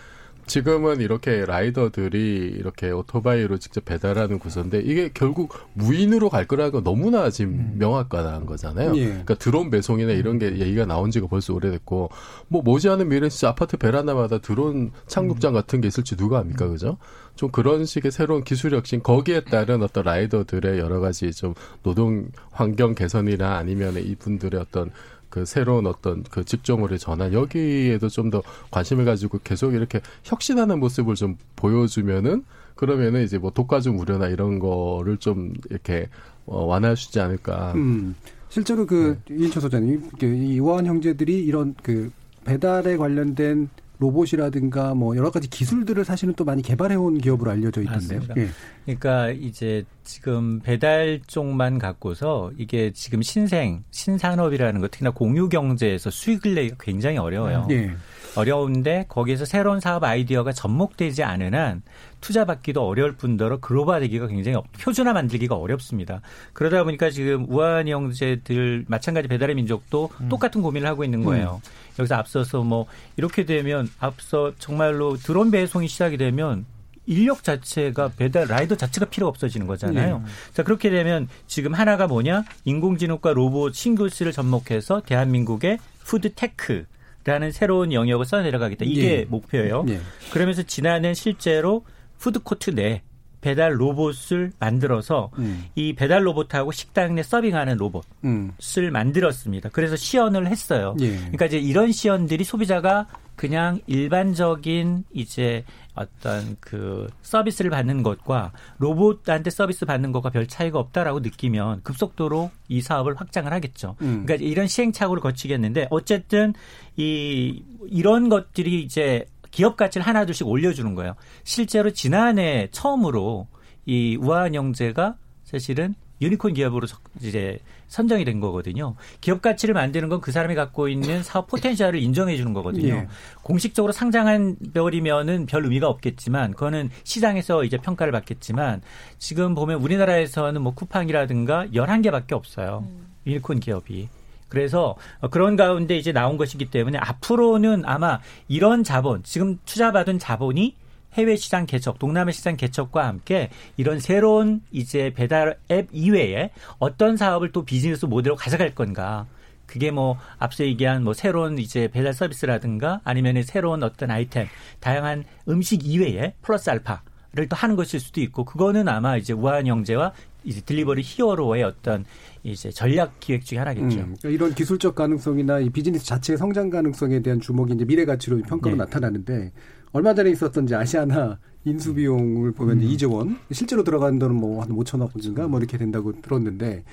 [0.46, 7.30] 지금은 이렇게 라이더들이 이렇게 오토바이로 직접 배달하는 구조인데 이게 결국 무인으로 갈 거라는 건 너무나
[7.30, 7.74] 지금 음.
[7.78, 8.96] 명확한 거잖아요.
[8.96, 9.06] 예.
[9.06, 12.10] 그러니까 드론 배송이나 이런 게 얘기가 나온 지가 벌써 오래됐고
[12.48, 16.98] 뭐 머지않은 미래 진짜 아파트 베란다마다 드론 착륙장 같은 게 있을지 누가 압니까 그죠?
[17.36, 22.94] 좀 그런 식의 새로운 기술 혁신 거기에 따른 어떤 라이더들의 여러 가지 좀 노동 환경
[22.94, 24.90] 개선이나 아니면 이분들의 어떤
[25.34, 31.14] 그 새로운 어떤 그 직종으로의 전환 여기에도 좀 더 관심을 가지고 계속 이렇게 혁신하는 모습을
[31.16, 32.44] 좀 보여주면은
[32.74, 36.08] 그러면은 이제 뭐 독과점 우려나 이런 거를 좀 이렇게
[36.46, 37.72] 어, 있지 않을까.
[37.74, 38.14] 음.
[38.48, 39.36] 실제로 그 네.
[39.36, 42.12] 이인철 소장님, 그이 이화원 형제들이 이런 그
[42.44, 48.20] 배달에 관련된 로봇이라든가 뭐 여러 가지 기술들을 사실은 또 많이 개발해온 기업으로 알려져 있던데요.
[48.36, 48.48] 예.
[48.84, 56.54] 그러니까 이제 지금 배달 쪽만 갖고서 이게 지금 신생 신산업이라는 것 특히나 공유 경제에서 수익을
[56.54, 57.66] 내기가 굉장히 어려워요.
[57.70, 57.92] 예.
[58.36, 61.82] 어려운데 거기에서 새로운 사업 아이디어가 접목되지 않은 한
[62.24, 66.22] 투자 받기도 어려울 뿐더러 글로벌화되기가 굉장히 어- 표준화 만들기가 어렵습니다.
[66.54, 71.60] 그러다 보니까 지금 우아한 형제들 마찬가지 배달의 민족도 똑같은 고민을 하고 있는 거예요.
[71.98, 72.86] 여기서 앞서서 뭐
[73.18, 76.64] 이렇게 되면 앞서 정말로 드론 배송이 시작이 되면
[77.04, 80.24] 인력 자체가 배달 라이더 자체가 필요 없어지는 거잖아요.
[80.54, 86.86] 자 그렇게 되면 지금 하나가 뭐냐 인공지능과 로봇 싱글스를 접목해서 대한민국의 food
[87.26, 88.86] tech라는 새로운 영역을 써내려가겠다.
[88.86, 89.24] 이게 예.
[89.24, 89.84] 목표예요.
[89.88, 90.00] 예.
[90.32, 91.84] 그러면서 지난해 실제로
[92.24, 93.02] 푸드코트 내
[93.42, 95.66] 배달 로봇을 만들어서 음.
[95.74, 98.52] 이 배달 로봇하고 식당 내 서빙하는 로봇을 음.
[98.90, 99.68] 만들었습니다.
[99.68, 100.96] 그래서 시연을 했어요.
[101.00, 101.18] 예.
[101.18, 103.06] 그러니까 이제 이런 시연들이 소비자가
[103.36, 111.20] 그냥 일반적인 이제 어떤 그 서비스를 받는 것과 로봇한테 서비스 받는 것과 별 차이가 없다라고
[111.20, 113.96] 느끼면 급속도로 이 사업을 확장을 하겠죠.
[114.00, 114.24] 음.
[114.24, 116.54] 그러니까 이런 시행착오를 거치겠는데 어쨌든
[116.96, 121.14] 이 이런 것들이 이제 기업 가치를 하나둘씩 올려주는 거예요.
[121.44, 123.46] 실제로 지난해 처음으로
[123.86, 125.14] 이 우한 영재가
[125.44, 128.96] 사실은 유니콘 기업으로 석- 이제 선정이 된 거거든요.
[129.20, 132.94] 기업 가치를 만드는 건 그 사람이 갖고 있는 사업 포텐셜을 인정해 주는 거거든요.
[132.94, 133.08] 예.
[133.42, 138.80] 공식적으로 상장한 별이면은 별 의미가 없겠지만 그거는 시장에서 이제 평가를 받겠지만
[139.18, 142.88] 지금 보면 우리나라에서는 뭐 쿠팡이라든가 11개밖에 없어요.
[143.26, 144.08] 유니콘 기업이.
[144.54, 150.76] 그래서 어, 그런 가운데 이제 나온 것이기 때문에 앞으로는 아마 이런 자본, 지금 투자받은 자본이
[151.14, 157.50] 해외 시장 개척, 동남아 시장 개척과 함께 이런 새로운 이제 배달 앱 이외에 어떤 사업을
[157.52, 159.26] 또 비즈니스 모델로 가져갈 건가.
[159.66, 164.46] 그게 뭐 앞서 얘기한 뭐 새로운 이제 배달 서비스라든가 아니면 새로운 어떤 아이템,
[164.80, 170.12] 다양한 음식 이외에 플러스 알파를 또 하는 것일 수도 있고 그거는 아마 이제 우아한 형제와
[170.44, 172.04] 이제 딜리버리 히어로의 어떤
[172.42, 173.86] 이제 전략 기획 중에 하나겠죠.
[174.00, 178.38] 음, 그러니까 이런 기술적 가능성이나 이 비즈니스 자체의 성장 가능성에 대한 주목이 이제 미래 가치로
[178.42, 178.84] 평가로 네.
[178.84, 179.52] 나타나는데
[179.92, 184.60] 얼마 전에 있었던 이제 아시아나 인수 비용을 보면 이제 2조 원 실제로 들어가는 돈은 뭐
[184.62, 186.84] 한 5천억 인가 뭐 이렇게 된다고 들었는데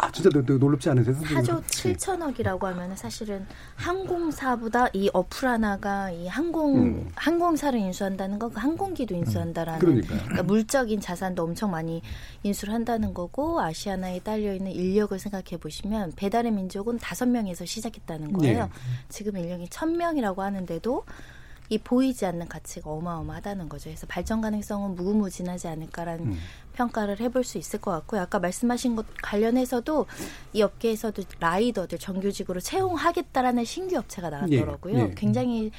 [0.00, 1.12] 아 진짜 노- 노- 놀랍지 않으세요?
[1.16, 1.42] 선생님?
[1.44, 7.10] 4조 7천억이라고 하면 사실은 항공사보다 이 어플 하나가 이 항공 음.
[7.16, 10.18] 항공사를 인수한다는 거 그 항공기도 인수한다라는 그러니까요.
[10.20, 12.00] 그러니까 물적인 자산도 엄청 많이
[12.44, 18.64] 인수를 한다는 거고 아시아나에 딸려 있는 인력을 생각해 보시면 배달의 민족은 다섯 명에서 시작했다는 거예요.
[18.66, 18.70] 네.
[19.08, 21.04] 지금 인력이 천 명이라고 하는데도
[21.68, 23.90] 이 보이지 않는 가치가 어마어마하다는 거죠.
[23.90, 26.38] 그래서 발전 가능성은 무궁무진하지 않을까라는 음.
[26.72, 28.22] 평가를 해볼 수 있을 것 같고요.
[28.22, 30.06] 아까 말씀하신 것 관련해서도
[30.52, 34.94] 이 업계에서도 라이더들 정규직으로 채용하겠다라는 신규 업체가 나왔더라고요.
[34.96, 35.14] 예, 예.
[35.16, 35.70] 굉장히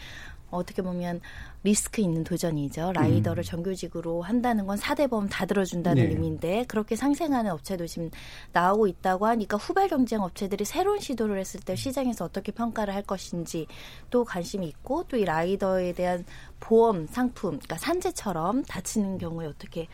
[0.52, 1.22] 어떻게 보면
[1.64, 2.94] 리스크 있는 도전이죠.
[2.94, 6.10] 라이더를 정규직으로 한다는 건 사대보험 다 들어준다는 네.
[6.10, 8.10] 의미인데 그렇게 상생하는 업체도 지금
[8.54, 13.68] 나오고 있다고 하니까 후발 경쟁 업체들이 새로운 시도를 했을 때 시장에서 어떻게 평가를 할 것인지
[14.10, 16.24] 또 관심이 있고 또 이 라이더에 대한
[16.62, 19.88] 보험 상품, 그러니까 산재처럼 다치는 경우에 어떻게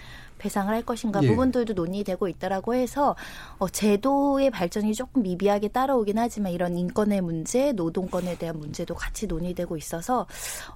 [0.45, 1.27] 배상을 할 것인가 예.
[1.27, 3.15] 부분들도 논의되고 있다라고 해서
[3.57, 9.75] 어, 제도의 발전이 조금 미비하게 따라오긴 하지만 이런 인권의 문제, 노동권에 대한 문제도 같이 논의되고
[9.75, 10.27] 있어서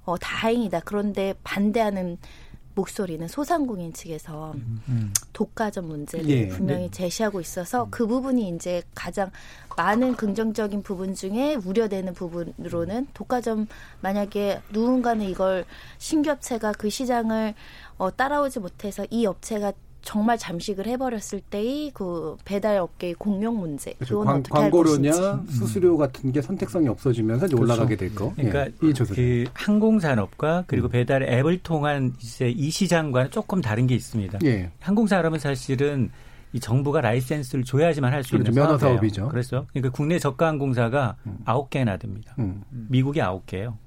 [0.06, 0.82] 어, 다행이다.
[0.86, 2.18] 그런데 반대하는
[2.74, 4.54] 목소리는 소상공인 측에서
[4.88, 5.14] 음.
[5.34, 6.48] 독과점 문제를 예.
[6.48, 6.92] 분명히 네.
[6.92, 9.30] 제시하고 있어서 그 부분이 이제 가장
[9.76, 13.68] 많은 긍정적인 부분 중에 우려되는 부분으로는 독과점
[14.02, 15.66] 만약에 누군가는 이걸
[15.98, 17.54] 신규 업체가 그 시장을
[18.00, 24.20] 어, 따라오지 못해서 이 업체가 정말 잠식을 해버렸을 때의 그 배달 업계의 공룡 문제 그렇죠.
[24.20, 27.74] 그건 광, 어떻게 할 광고료냐 것인지 수수료 같은 게 선택성이 없어지면서 이제 그렇죠.
[27.74, 28.34] 올라가게 될 거.
[28.36, 28.88] 그러니까 예.
[28.88, 29.14] 이 조사.
[29.14, 34.40] 그 항공산업과 그리고 배달 앱을 통한 이제 이 시장과는 조금 다른 게 있습니다.
[34.46, 34.72] 예.
[34.80, 36.10] 항공산업은 사실은
[36.54, 38.52] 이 정부가 라이센스를 줘야지만 할수 그렇죠.
[38.52, 38.78] 있는 면허.
[38.78, 39.28] 사업이죠.
[39.28, 42.34] 그래서 그러니까 국내 저가 항공사가 아홉 개나 됩니다.
[42.40, 42.64] 음.
[42.72, 43.78] 미국이 아홉 개예요.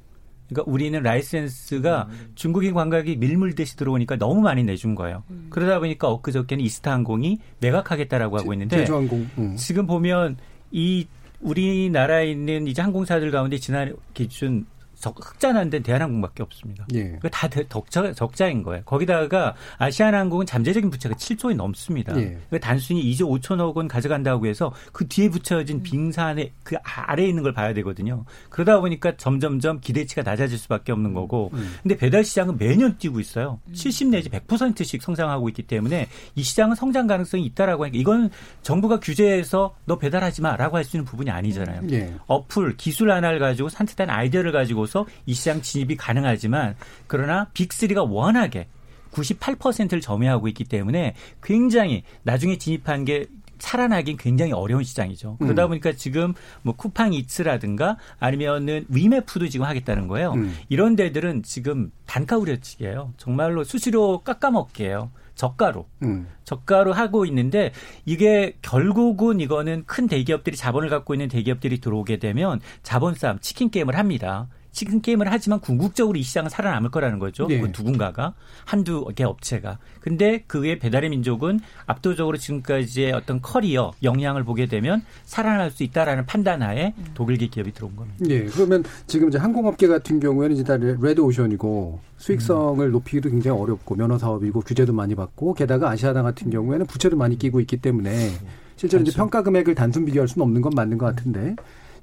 [0.53, 5.23] 그러니까 우리는 라이센스가 중국인 관광객이 밀물듯이 들어오니까 너무 많이 내준 거예요.
[5.51, 9.29] 그러다 보니까 엊그저께는 이스타항공이 매각하겠다라고 하고 있는데 제주항공.
[9.39, 9.57] 음.
[9.57, 10.37] 지금 보면
[10.71, 11.07] 이
[11.41, 14.67] 우리나라에 있는 이제 항공사들 가운데 지난 기준
[15.03, 16.87] 적- 흑자난 데는 대한항공밖에 없습니다.
[16.95, 17.19] 예.
[17.33, 18.83] 다 대- 적자, 적자인 거예요.
[18.85, 22.17] 거기다가 아시아나항공은 잠재적인 부채가 7조에 넘습니다.
[22.19, 22.39] 예.
[22.61, 27.75] 단순히 2조 5천억 원 가져간다고 해서 그 뒤에 붙여진 빙산의 그 아래에 있는 걸 봐야
[27.75, 28.25] 되거든요.
[28.49, 31.51] 그러다 보니까 점점점 기대치가 낮아질 수밖에 없는 거고.
[31.55, 31.75] 음.
[31.83, 33.59] 근데 배달 시장은 매년 뛰고 있어요.
[33.73, 38.31] 70 내지 100%씩 성장하고 있기 때문에 이 시장은 성장 가능성이 있다라고 하니까 이건
[38.63, 41.83] 정부가 규제해서 너 배달하지 마라고 할 수 있는 부분이 아니잖아요.
[41.93, 42.13] 예.
[42.27, 46.77] 어플 기술 하나를 가지고 산뜻한 아이디어를 가지고 서 이 시장 진입이 가능하지만
[47.07, 48.69] 그러나 빅3가 워낙에
[49.13, 53.27] 98%를 점유하고 있기 때문에 굉장히 나중에 진입한 게
[53.59, 55.37] 살아나긴 굉장히 어려운 시장이죠.
[55.39, 55.69] 그러다 음.
[55.69, 60.33] 보니까 지금 뭐 쿠팡 이츠라든가 아니면은 위메프도 지금 하겠다는 거예요.
[60.33, 60.57] 음.
[60.69, 63.15] 이런 데들은 지금 단가 우려치기예요.
[63.19, 65.13] 정말로 수수료 깎아먹기예요.
[65.37, 65.87] 저가로.
[66.03, 66.27] 음.
[66.45, 67.73] 저가로 하고 있는데
[68.05, 73.97] 이게 결국은 이거는 큰 대기업들이 자본을 갖고 있는 대기업들이 들어오게 되면 자본 싸움, 치킨 게임을
[73.97, 74.49] 합니다.
[74.73, 77.47] 치킨 게임을 하지만 궁극적으로 이 시장은 살아남을 거라는 거죠.
[77.47, 77.61] 네.
[77.61, 79.79] 그 누군가가 한두 개 업체가.
[80.01, 86.95] 근데 그의 배달의 민족은 압도적으로 지금까지의 어떤 커리어 영향을 보게 되면 살아날 수 있다라는 판단하에
[87.15, 88.25] 독일계 기업이 들어온 겁니다.
[88.29, 93.95] 예, 그러면 지금 이제 항공업계 같은 경우에는 이제 다 레드 오션이고 수익성을 높이기도 굉장히 어렵고
[93.97, 98.31] 면허 사업이고 규제도 많이 받고 게다가 아시아나 같은 경우에는 부채도 많이 끼고 있기 때문에
[98.77, 101.57] 실제로 이제 평가 금액을 단순 비교할 수는 없는 건 맞는 것 같은데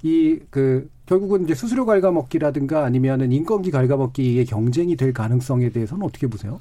[0.04, 6.60] 이 그 결국은 이제 수수료 갉아먹기라든가 아니면은 인건비 갉아먹기의 경쟁이 될 가능성에 대해서는 어떻게 보세요?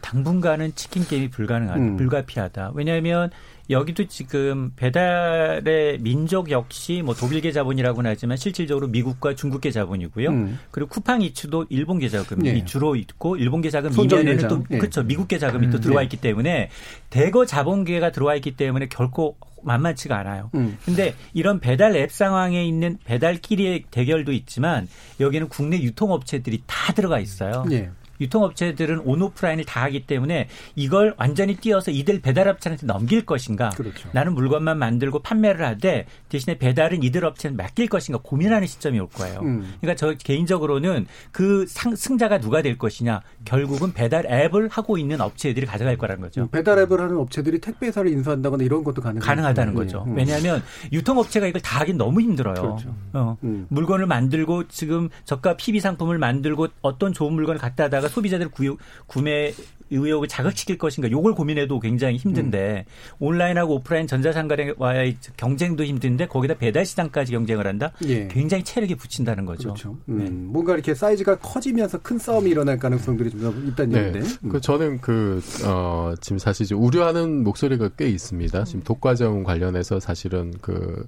[0.00, 1.96] 당분간은 치킨 게임이 불가능하다, 음.
[1.96, 2.72] 불가피하다.
[2.74, 3.30] 왜냐하면
[3.70, 10.30] 여기도 지금 배달의 민족 역시 뭐 독일계 자본이라고는 하지만 실질적으로 미국과 중국계 자본이고요.
[10.30, 10.58] 음.
[10.70, 12.64] 그리고 쿠팡 이츠도 일본계 자금이 예.
[12.64, 14.64] 주로 있고 일본계 자금 이면에는 또.
[14.70, 14.78] 예.
[14.78, 16.04] 그렇죠 미국계 자금이 또 음, 들어와 예.
[16.04, 16.70] 있기 때문에
[17.10, 20.50] 대거 자본계가 들어와 있기 때문에 결코 만만치가 않아요.
[20.54, 20.78] 음.
[20.84, 24.88] 근데 이런 배달 앱 상황에 있는 배달끼리의 대결도 있지만
[25.20, 27.64] 여기는 국내 유통업체들이 다 들어가 있어요.
[27.72, 27.90] 예.
[28.20, 33.70] 유통업체들은 온오프라인을 다 하기 때문에 이걸 완전히 띄어서 이들 배달업체한테 넘길 것인가.
[33.70, 34.08] 그렇죠.
[34.12, 39.40] 나는 물건만 만들고 판매를 하되 대신에 배달은 이들 업체는 맡길 것인가 고민하는 시점이 올 거예요.
[39.40, 39.74] 음.
[39.80, 43.22] 그러니까 저 개인적으로는 그 상, 승자가 누가 될 것이냐.
[43.44, 46.48] 결국은 배달 앱을 하고 있는 업체들이 가져갈 거라는 거죠.
[46.50, 50.04] 배달 앱을 하는 업체들이 택배사를 인수한다거나 이런 것도 가능 가능하다는 거죠.
[50.06, 50.16] 음.
[50.16, 52.54] 왜냐하면 유통업체가 이걸 다 하긴 너무 힘들어요.
[52.54, 52.94] 그렇죠.
[53.12, 53.66] 어, 음.
[53.68, 59.52] 물건을 만들고 지금 저가 PB 상품을 만들고 어떤 좋은 물건을 갖다 다가 소비자들 구유, 구매
[59.90, 62.92] 의욕을 자극시킬 것인가 요걸 고민해도 굉장히 힘든데 음.
[63.20, 67.92] 온라인하고 오프라인 전자상거래와의 경쟁도 힘든데 거기다 배달 시장까지 경쟁을 한다.
[68.06, 68.28] 예.
[68.28, 69.70] 굉장히 체력이 붙인다는 거죠.
[69.70, 69.96] 그렇죠.
[70.08, 74.08] 음, 뭔가 이렇게 사이즈가 커지면서 큰 싸움이 일어날 가능성들이 좀 있다는 네.
[74.08, 74.36] 얘기인데.
[74.44, 74.48] 음.
[74.50, 78.64] 그 저는 그, 어, 지금 사실 이제 우려하는 목소리가 꽤 있습니다.
[78.64, 81.04] 지금 독과점 관련해서 사실은 그,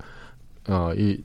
[0.68, 1.22] 어, 이,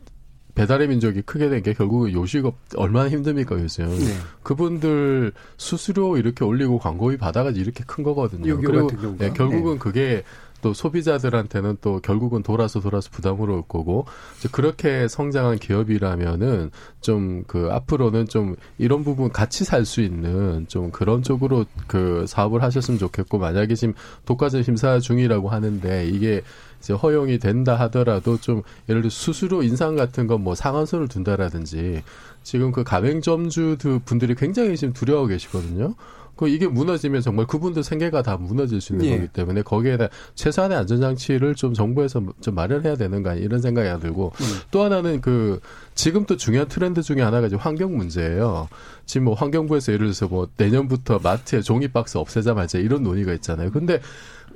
[0.56, 4.14] 배달의 민족이 크게 된 게 결국은 요식업 얼마나 힘듭니까 요즘 네.
[4.44, 8.58] 그분들 수수료 이렇게 올리고 광고비 받아가지고 이렇게 큰 거거든요.
[8.58, 9.16] 그리고.
[9.18, 10.24] 네, 결국은 그게
[10.66, 14.08] 또 소비자들한테는 또 결국은 돌아서 돌아서 부담으로 올 거고
[14.52, 21.22] 그렇게 성장한 기업이라면은 좀 그 앞으로는 좀 이런 부분 같이 살 수 있는 좀 그런
[21.22, 23.94] 쪽으로 그 사업을 하셨으면 좋겠고 만약에 지금
[24.26, 26.42] 독과점 심사 중이라고 하는데 이게
[26.80, 32.02] 이제 허용이 된다 하더라도 좀 예를 들어 수수료 인상 같은 건 뭐 상한선을 둔다라든지
[32.42, 35.94] 지금 그 가맹점주 분들이 굉장히 지금 두려워 계시거든요.
[36.36, 39.16] 그 이게 무너지면 정말 그분들 생계가 다 무너질 수 있는 예.
[39.16, 43.88] 거기 때문에 거기에 대한 최소한의 안전장치를 좀 정부에서 좀 마련해야 되는 거 아니 이런 생각이
[43.88, 44.46] 안 들고 음.
[44.72, 45.60] 또 하나는 그
[45.94, 48.68] 지금 또 중요한 트렌드 중에 하나가 이제 환경 문제예요.
[49.06, 53.72] 지금 뭐 환경부에서 예를 들어서 뭐 내년부터 마트에 종이 박스 없애자 말자 이런 논의가 있잖아요.
[53.72, 54.02] 근데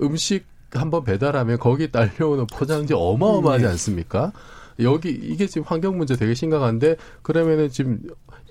[0.02, 3.70] 음식 한번 배달하면 거기 딸려오는 포장지 어마어마하지 네.
[3.72, 4.32] 않습니까?
[4.82, 8.00] 여기 이게 지금 환경 문제 되게 심각한데 그러면은 지금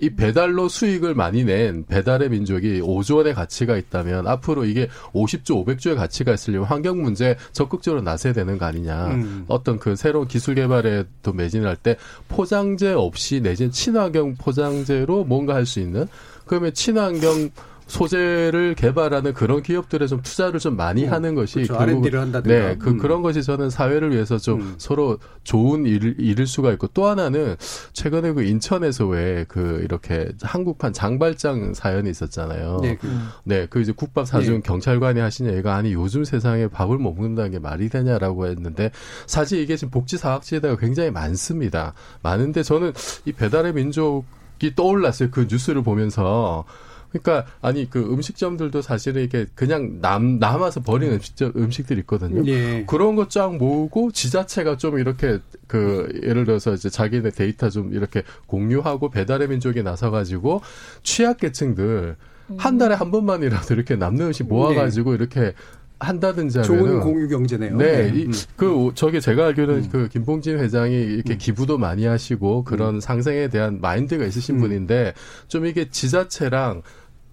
[0.01, 5.95] 이 배달로 수익을 많이 낸 배달의 민족이 5조 원의 가치가 있다면 앞으로 이게 50조, 500조의
[5.95, 9.07] 가치가 있으려면 환경 문제 적극적으로 나서야 되는 거 아니냐.
[9.07, 9.45] 음.
[9.47, 15.65] 어떤 그 새로운 기술 개발에도 매진을 할 때 포장재 없이 내지는 친환경 포장재로 뭔가 할
[15.65, 16.07] 수 있는
[16.45, 17.49] 그러면 친환경
[17.89, 21.75] 소재를 개발하는 그런 기업들에 좀 투자를 좀 많이 음, 하는 것이 그렇죠.
[21.75, 22.55] R&D를 한다든가.
[22.69, 22.97] 네, 그 음.
[22.97, 24.75] 그런 것이 저는 사회를 위해서 좀 음.
[24.77, 27.55] 서로 좋은 일, 일일 수가 있고 또 하나는
[27.93, 32.79] 최근에 그 인천에서 왜 그 이렇게 한국판 장발장 사연이 있었잖아요.
[32.83, 33.07] 네, 그-
[33.43, 34.61] 네, 그 이제 국밥 사준 네.
[34.61, 38.91] 경찰관이 하신 얘기가 아니 요즘 세상에 밥을 못 먹는다는 게 말이 되냐라고 했는데
[39.25, 41.93] 사실 이게 지금 복지 사각지대가 굉장히 많습니다.
[42.21, 42.93] 많은데 저는
[43.25, 44.25] 이 배달의 민족
[44.61, 45.29] 이 떠올랐어요.
[45.31, 46.65] 그 뉴스를 보면서.
[47.11, 52.45] 그러니까 아니 그 음식점들도 사실은 이게 그냥 남 남아서 버리는 음식점 음식들이 있거든요.
[52.45, 52.85] 예.
[52.85, 58.23] 그런 거 쫙 모으고 지자체가 좀 이렇게 그 예를 들어서 이제 자기네 데이터 좀 이렇게
[58.47, 60.61] 공유하고 배달의 민족이 나서 가지고
[61.03, 62.15] 취약계층들
[62.57, 65.53] 한 달에 한 번만이라도 이렇게 남는 음식 모아가지고 이렇게
[65.99, 67.75] 한다든지 하면은 좋은 공유 경제네요.
[67.77, 68.17] 네, 네.
[68.17, 68.31] 이, 음.
[68.55, 74.25] 그 저기 제가 알기로는 그 김봉진 회장이 이렇게 기부도 많이 하시고 그런 상생에 대한 마인드가
[74.25, 74.61] 있으신 음.
[74.61, 75.13] 분인데
[75.49, 76.83] 좀 이게 지자체랑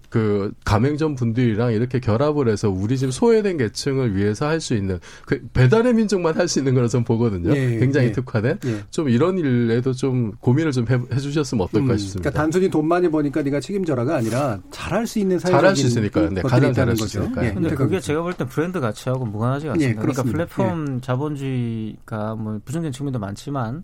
[0.09, 5.41] 그 가맹점 분들이랑 이렇게 결합을 해서 우리 지금 소외된 계층을 위해서 할 수 있는 그
[5.53, 7.53] 배달의 민족만 할 수 있는 거라 좀 보거든요.
[7.55, 8.11] 예, 굉장히 예.
[8.13, 8.83] 특화된 예.
[8.89, 12.29] 좀 이런 일에도 좀 고민을 좀 해, 해주셨으면 어떨까 음, 싶습니다.
[12.29, 16.29] 그러니까 단순히 돈 많이 버니까 네가 책임져라가 아니라 잘할 수 있는 사회적인 잘할 수 있으니까요.
[16.29, 17.19] 네, 가장 잘할 수 거죠.
[17.19, 17.45] 있으니까요.
[17.45, 19.89] 예, 근데 그러니까 그게 제가 볼 때 브랜드 가치하고 무관하지 않습니다.
[19.89, 20.45] 예, 그러니까 그렇습니다.
[20.55, 23.83] 플랫폼 자본주의가 뭐 부정적인 측면도 많지만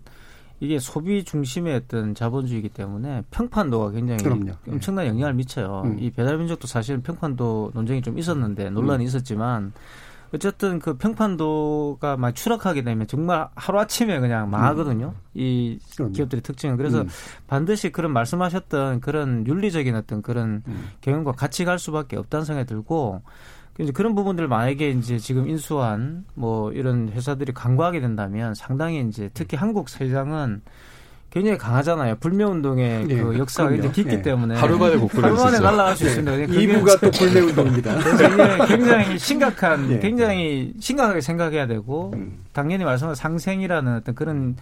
[0.60, 4.52] 이게 소비 중심의 어떤 자본주의이기 때문에 평판도가 굉장히 그럼요.
[4.68, 5.82] 엄청난 영향을 미쳐요.
[5.84, 5.98] 음.
[5.98, 9.06] 이 배달민족도 사실 평판도 논쟁이 좀 있었는데 논란이 음.
[9.06, 9.72] 있었지만
[10.34, 15.14] 어쨌든 그 평판도가 막 추락하게 되면 정말 하루 아침에 그냥 망하거든요.
[15.34, 16.12] 이 그럼요.
[16.12, 17.08] 기업들의 특징은 그래서 음.
[17.46, 20.88] 반드시 그런 말씀하셨던 그런 윤리적인 어떤 그런 음.
[21.00, 23.22] 경영과 같이 갈 수밖에 없다는 생각이 들고
[23.78, 29.56] 이제 그런 부분들 만약에 이제 지금 인수한 뭐 이런 회사들이 강구하게 된다면 상당히 이제 특히
[29.56, 30.62] 한국 시장은
[31.34, 32.14] 굉장히 강하잖아요.
[32.20, 33.82] 불매 운동의 예, 그 역사가 그럼요.
[33.82, 34.22] 굉장히 깊기 예.
[34.22, 35.64] 때문에 하루 만에 복구를 하루 만에 했었죠.
[35.64, 36.10] 날아갈 수 네.
[36.10, 36.36] 있습니다.
[36.36, 37.98] 그게 2부가 또 불매 운동입니다.
[37.98, 39.98] 그래서 이게 굉장히 심각한, 예.
[39.98, 42.44] 굉장히 심각하게 생각해야 되고, 음.
[42.52, 44.54] 당연히 말씀하신 상생이라는 어떤 그런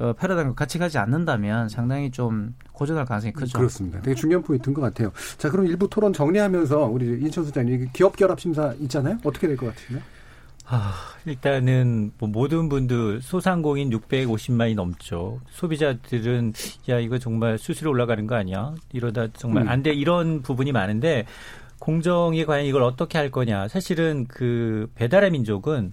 [0.00, 3.58] 어, 패러다임과 같이 가지 않는다면 상당히 좀 고전할 가능성이 크죠.
[3.58, 4.00] 그렇습니다.
[4.00, 5.12] 되게 중요한 포인트인 것 같아요.
[5.36, 9.18] 자, 그럼 일부 토론 정리하면서 우리 인천 소장님 기업 결합 심사 있잖아요.
[9.24, 10.00] 어떻게 될 것 같으세요?
[10.72, 10.94] 아,
[11.26, 15.40] 일단은 뭐 모든 분들 소상공인 650만이 넘죠.
[15.50, 16.52] 소비자들은
[16.88, 18.74] 야 이거 정말 수수료 올라가는 거 아니야?
[18.92, 19.68] 이러다 정말 음.
[19.68, 19.92] 안 돼.
[19.92, 21.26] 이런 부분이 많은데
[21.80, 23.68] 공정이 과연 이걸 어떻게 할 거냐?
[23.68, 25.92] 사실은 그 배달의 민족은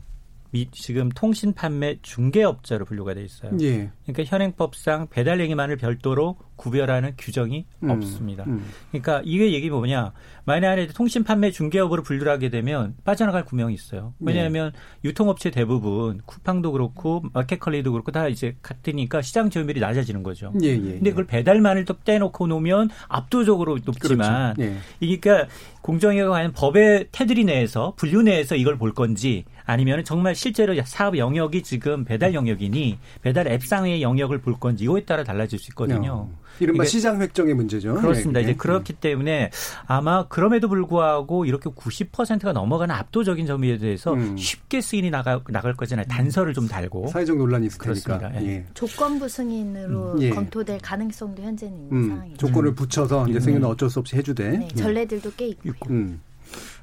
[0.52, 3.52] 미, 지금 통신 판매 중개업자로 분류가 돼 있어요.
[3.62, 3.92] 예.
[4.04, 8.44] 그러니까 현행법상 배달 행위만을 별도로 구별하는 규정이 음, 없습니다.
[8.48, 8.66] 음.
[8.92, 10.12] 그러니까 이게 얘기 뭐냐?
[10.44, 14.14] 만약에 통신 판매 중개업으로 분류를 하게 되면 빠져나갈 구멍이 있어요.
[14.20, 14.72] 왜냐하면
[15.04, 20.54] 유통업체 대부분 쿠팡도 그렇고 마켓컬리도 그렇고 다 이제 같으니까 시장 점유율이 낮아지는 거죠.
[20.62, 20.76] 예, 예.
[20.78, 24.74] 근데 그걸 배달만을 또 떼놓고 놓으면 압도적으로 높지만 그렇죠.
[24.74, 24.78] 예.
[25.00, 25.48] 그러니까
[25.82, 31.62] 공정위가 과연 법의 테두리 내에서 분류 내에서 이걸 볼 건지 아니면 정말 실제로 사업 영역이
[31.62, 36.30] 지금 배달 영역이니 배달 앱상의 영역을 볼 건지 이거에 따라 달라질 수 있거든요.
[36.32, 37.96] 어, 이른바 이게- 시장 획정의 문제죠.
[37.96, 38.40] 그렇습니다.
[38.40, 38.54] 예, 이제.
[38.56, 39.52] 그렇기 때문에
[39.86, 44.36] 아마 그럼에도 불구하고 이렇게 90%가 넘어가는 압도적인 점유에 대해서 음.
[44.38, 46.06] 쉽게 승인이 나가, 나갈 거잖아요.
[46.08, 47.08] 단서를 좀 달고.
[47.08, 48.18] 사회적 논란이 있을 테니까.
[48.18, 48.42] 그렇습니다.
[48.44, 48.48] 예.
[48.56, 48.66] 예.
[48.74, 50.30] 조건부 승인으로 음, 예.
[50.32, 52.38] 검토될 가능성도 현재는 있는 음, 상황이죠.
[52.38, 54.50] 조건을 붙여서 이제 승인은 어쩔 수 없이 해주되.
[54.58, 55.90] 네, 전례들도 꽤 있고.
[55.90, 56.20] 음,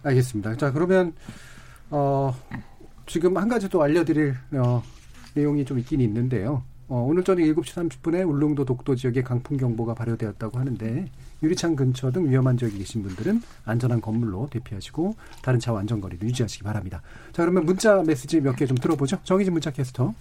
[0.03, 0.57] 알겠습니다.
[0.57, 1.13] 자, 그러면,
[1.91, 2.35] 어,
[3.07, 4.83] 지금 한 가지 또 알려드릴, 어,
[5.35, 6.63] 내용이 좀 있긴 있는데요.
[6.87, 11.07] 어, 오늘 저녁 7시 30분에 울릉도 독도 지역에 강풍경보가 발효되었다고 하는데,
[11.43, 17.01] 유리창 근처 등 위험한 지역에 계신 분들은 안전한 건물로 대피하시고, 다른 차와 안전거리를 유지하시기 바랍니다.
[17.33, 19.19] 자, 그러면 문자 메시지 몇 개 좀 들어보죠.
[19.25, 20.13] 정희진 문자 캐스터.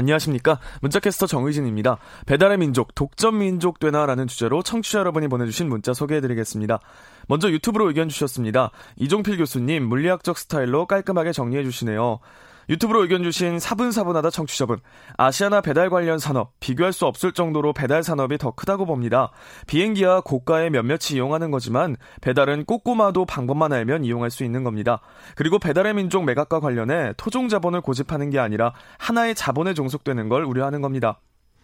[0.00, 0.60] 안녕하십니까.
[0.82, 1.98] 문자캐스터 정의진입니다.
[2.26, 6.78] 배달의 민족, 독점 민족 되나라는 주제로 청취자 여러분이 보내주신 문자 소개해드리겠습니다.
[7.26, 8.70] 먼저 유튜브로 의견 주셨습니다.
[8.98, 12.20] 이종필 교수님, 물리학적 스타일로 깔끔하게 정리해주시네요.
[12.68, 14.78] 유튜브로 의견 주신 사분사분하다 청취자분.
[15.16, 19.30] 아시아나 배달 관련 산업, 비교할 수 없을 정도로 배달 산업이 더 크다고 봅니다.
[19.66, 25.00] 비행기야 고가에 몇몇이 이용하는 거지만 배달은 꼼꼼하도 방법만 알면 이용할 수 있는 겁니다.
[25.34, 30.82] 그리고 배달의 민족 매각과 관련해 토종 자본을 고집하는 게 아니라 하나의 자본에 종속되는 걸 우려하는
[30.82, 31.20] 겁니다.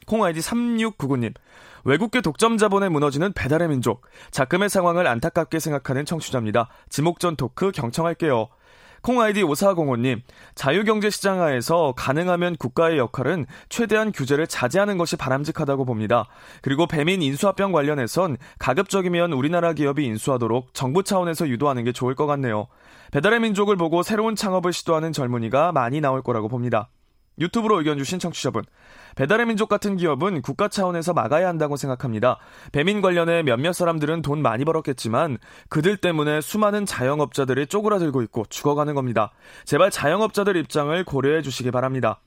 [0.07, 1.35] 콩 아이디 3699님.
[1.85, 4.07] 외국계 독점 자본에 무너지는 배달의 민족.
[4.31, 6.69] 작금의 상황을 안타깝게 생각하는 청취자입니다.
[6.89, 8.49] 지목전 토크 경청할게요.
[9.05, 10.23] 콩 아이디 5405님,
[10.55, 16.25] 자유경제 시장 하에서 가능하면 국가의 역할은 최대한 규제를 자제하는 것이 바람직하다고 봅니다.
[16.63, 22.67] 그리고 배민 인수합병 관련해선 가급적이면 우리나라 기업이 인수하도록 정부 차원에서 유도하는 게 좋을 것 같네요.
[23.13, 26.89] 배달의 민족을 보고 새로운 창업을 시도하는 젊은이가 많이 나올 거라고 봅니다.
[27.39, 28.65] 유튜브로 의견 주신 청취자분.
[29.17, 32.39] 배달의 민족 같은 기업은 국가 차원에서 막아야 한다고 생각합니다.
[32.73, 35.39] 배민 관련해 몇몇 사람들은 돈 많이 벌었겠지만
[35.69, 39.33] 그들 때문에 수많은 자영업자들이 쪼그라들고 있고 죽어가는 겁니다.
[39.65, 42.21] 제발 자영업자들 입장을 고려해 주시기 바랍니다.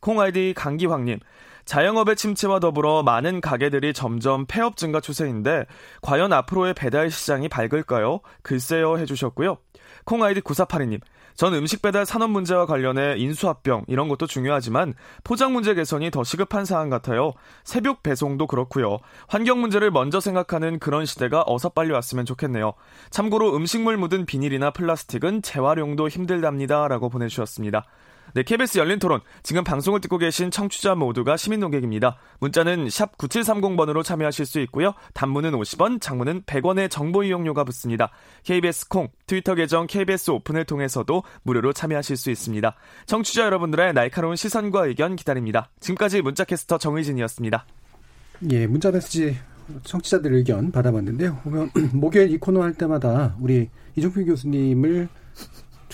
[0.00, 1.18] 콩 아이디 강기황님.
[1.64, 5.64] 자영업의 침체와 더불어 많은 가게들이 점점 폐업 증가 추세인데
[6.02, 8.20] 과연 앞으로의 배달 시장이 밝을까요?
[8.42, 9.56] 글쎄요 해주셨고요.
[10.04, 11.00] 콩 아이디 9482님.
[11.34, 16.64] 전 음식 배달 산업 문제와 관련해 인수합병 이런 것도 중요하지만 포장 문제 개선이 더 시급한
[16.64, 17.32] 사안 같아요.
[17.64, 18.98] 새벽 배송도 그렇고요.
[19.26, 22.74] 환경 문제를 먼저 생각하는 그런 시대가 어서 빨리 왔으면 좋겠네요.
[23.10, 27.84] 참고로 음식물 묻은 비닐이나 플라스틱은 재활용도 힘들답니다라고 보내주셨습니다.
[28.34, 29.20] 네, KBS 열린 토론.
[29.44, 32.16] 지금 방송을 듣고 계신 청취자 모두가 시민 농객입니다.
[32.40, 34.92] 문자는 샵 9730번으로 참여하실 수 있고요.
[35.12, 38.10] 단문은 50원, 장문은 100원의 정보 이용료가 붙습니다.
[38.42, 42.74] KBS 콩, 트위터 계정 KBS 오픈을 통해서도 무료로 참여하실 수 있습니다.
[43.06, 45.70] 청취자 여러분들의 날카로운 시선과 의견 기다립니다.
[45.78, 47.64] 지금까지 문자캐스터 정의진이었습니다.
[48.50, 49.36] 예, 문자 메시지
[49.84, 51.40] 청취자들 의견 받아봤는데요.
[51.94, 55.08] 목요일 이 코너 할 때마다 우리 이종필 교수님을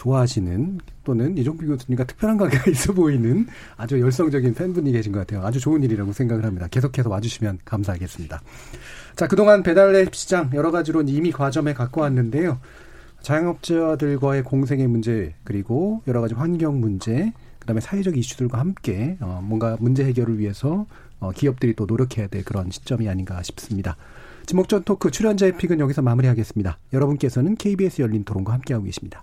[0.01, 3.47] 좋아하시는 또는 이종필 교수님과 특별한 관계가 있어 보이는
[3.77, 5.45] 아주 열성적인 팬분이 계신 것 같아요.
[5.45, 6.69] 아주 좋은 일이라고 생각을 합니다.
[6.71, 8.41] 계속해서 와주시면 감사하겠습니다.
[9.17, 12.61] 자, 그동안 배달앱 시장 여러 가지로 이미 과점에 갖고 왔는데요.
[13.21, 20.05] 자영업자들과의 공생의 문제 그리고 여러 가지 환경 문제 그다음에 사회적 이슈들과 함께 어, 뭔가 문제
[20.05, 20.87] 해결을 위해서
[21.19, 23.99] 어, 기업들이 또 노력해야 될 그런 시점이 아닌가 싶습니다.
[24.47, 26.79] 지목전 토크 출연자의 픽은 여기서 마무리하겠습니다.
[26.95, 29.23] 여러분께서는 KBS 열린 토론과 함께하고 계십니다.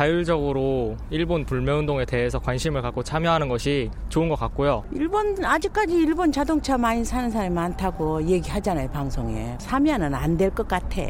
[0.00, 4.82] 자율적으로 일본 불매운동에 대해서 관심을 갖고 참여하는 것이 좋은 것 같고요.
[4.92, 9.58] 일본 아직까지 일본 자동차 많이 사는 사람이 많다고 얘기하잖아요 방송에.
[9.60, 11.02] 사면은 안 될 것 같아.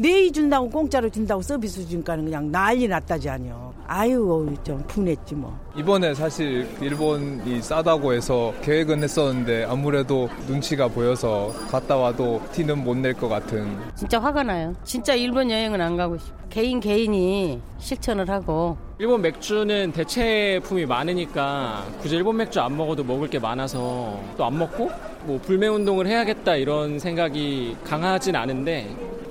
[0.00, 3.74] 내일 준다고 공짜로 준다고 서비스 주니까는 그냥 난리 났다지 아니요.
[3.86, 5.54] 아유 좀 분했지 뭐.
[5.76, 13.12] 이번에 사실 일본이 싸다고 해서 계획은 했었는데 아무래도 눈치가 보여서 갔다 와도 티는 못 낼
[13.12, 13.76] 것 같은.
[13.94, 14.74] 진짜 화가 나요.
[14.84, 16.34] 진짜 일본 여행은 안 가고 싶어.
[16.48, 23.38] 개인 개인이 실천을 하고 일본 맥주는 대체품이 많으니까 굳이 일본 맥주 안 먹어도 먹을 게
[23.38, 24.90] 많아서 또 안 먹고
[25.24, 28.88] 뭐 불매 운동을 해야겠다 이런 생각이 강하진 않은데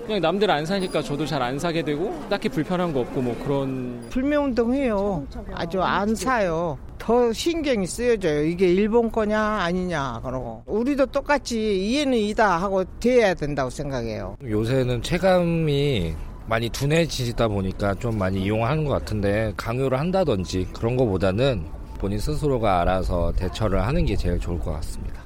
[0.09, 4.01] 그냥 남들 안 사니까 저도 잘 안 사게 되고 딱히 불편한 거 없고 뭐 그런
[4.09, 5.25] 불매 운동 해요.
[5.53, 6.77] 아주 안 사요.
[6.97, 8.43] 더 신경이 쓰여져요.
[8.45, 14.35] 이게 일본 거냐 아니냐 그러고 우리도 똑같이 이해는 이다 하고 돼야 된다고 생각해요.
[14.43, 16.13] 요새는 체감이
[16.47, 21.63] 많이 둔해지다 보니까 좀 많이 이용하는 것 같은데 강요를 한다든지 그런 것보다는
[21.99, 25.18] 본인 스스로가 알아서 대처를 하는 게 제일 좋을 것 같습니다.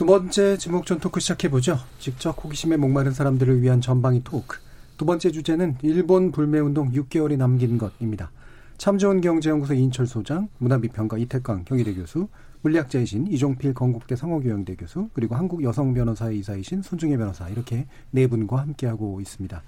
[0.00, 1.78] 두 번째 지목전 토크 시작해보죠.
[1.98, 4.58] 직접 호기심에 목마른 사람들을 위한 전방위 토크.
[4.96, 8.30] 두 번째 주제는 일본 불매운동 6개월이 남긴 것입니다.
[8.78, 12.28] 참 좋은 경제연구소 이인철 소장, 문화비평가 이택광 경희대 교수,
[12.62, 18.56] 물리학자이신 이종필 건국대 상허교양대 교수, 그리고 한국 여성 변호사회 이사이신 손정혜 변호사 이렇게 네 분과
[18.56, 19.62] 함께하고 있습니다.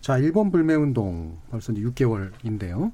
[0.00, 2.92] 자, 일본 불매운동 벌써 이제 6개월인데요.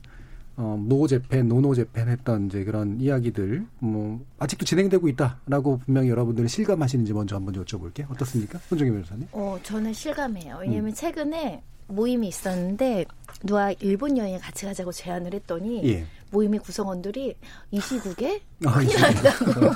[0.56, 6.10] 어, No Japan, No No Japan 했던 이제 그런 이야기들, 뭐, 아직도 진행되고 있다라고 분명히
[6.10, 8.10] 여러분들은 실감하시는지 먼저 한번 여쭤볼게요.
[8.10, 8.58] 어떻습니까?
[8.68, 9.28] 손정혜 변호사님?
[9.32, 10.58] 어, 저는 실감해요.
[10.60, 10.94] 왜냐면 음.
[10.94, 13.06] 최근에 모임이 있었는데,
[13.44, 16.06] 누가 일본 여행에 같이 가자고 제안을 했더니, 예.
[16.30, 17.34] 모임의 구성원들이
[17.70, 19.70] 이 시국에 아, 큰일 난다고.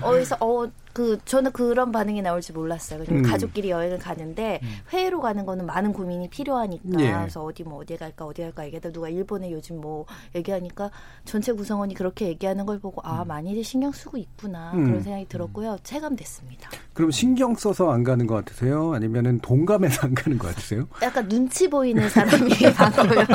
[0.06, 3.04] 어, 그래서, 어, 그, 저는 그런 반응이 나올 줄 몰랐어요.
[3.10, 3.22] 음.
[3.22, 4.68] 가족끼리 여행을 가는데, 음.
[4.90, 7.00] 해외로 가는 거는 많은 고민이 필요하니까.
[7.00, 7.12] 예.
[7.12, 10.90] 그래서 어디 뭐, 어디 갈까, 어디 갈까 얘기하다 누가 일본에 요즘 뭐, 얘기하니까
[11.24, 13.28] 전체 구성원이 그렇게 얘기하는 걸 보고, 아, 음.
[13.28, 14.72] 많이들 신경 쓰고 있구나.
[14.74, 14.84] 음.
[14.84, 15.78] 그런 생각이 들었고요.
[15.82, 16.68] 체감됐습니다.
[16.92, 18.92] 그럼 신경 써서 안 가는 것 같으세요?
[18.92, 20.86] 아니면은 동감해서 안 가는 것 같으세요?
[21.00, 23.26] 약간 눈치 보이는 사람이 많고요.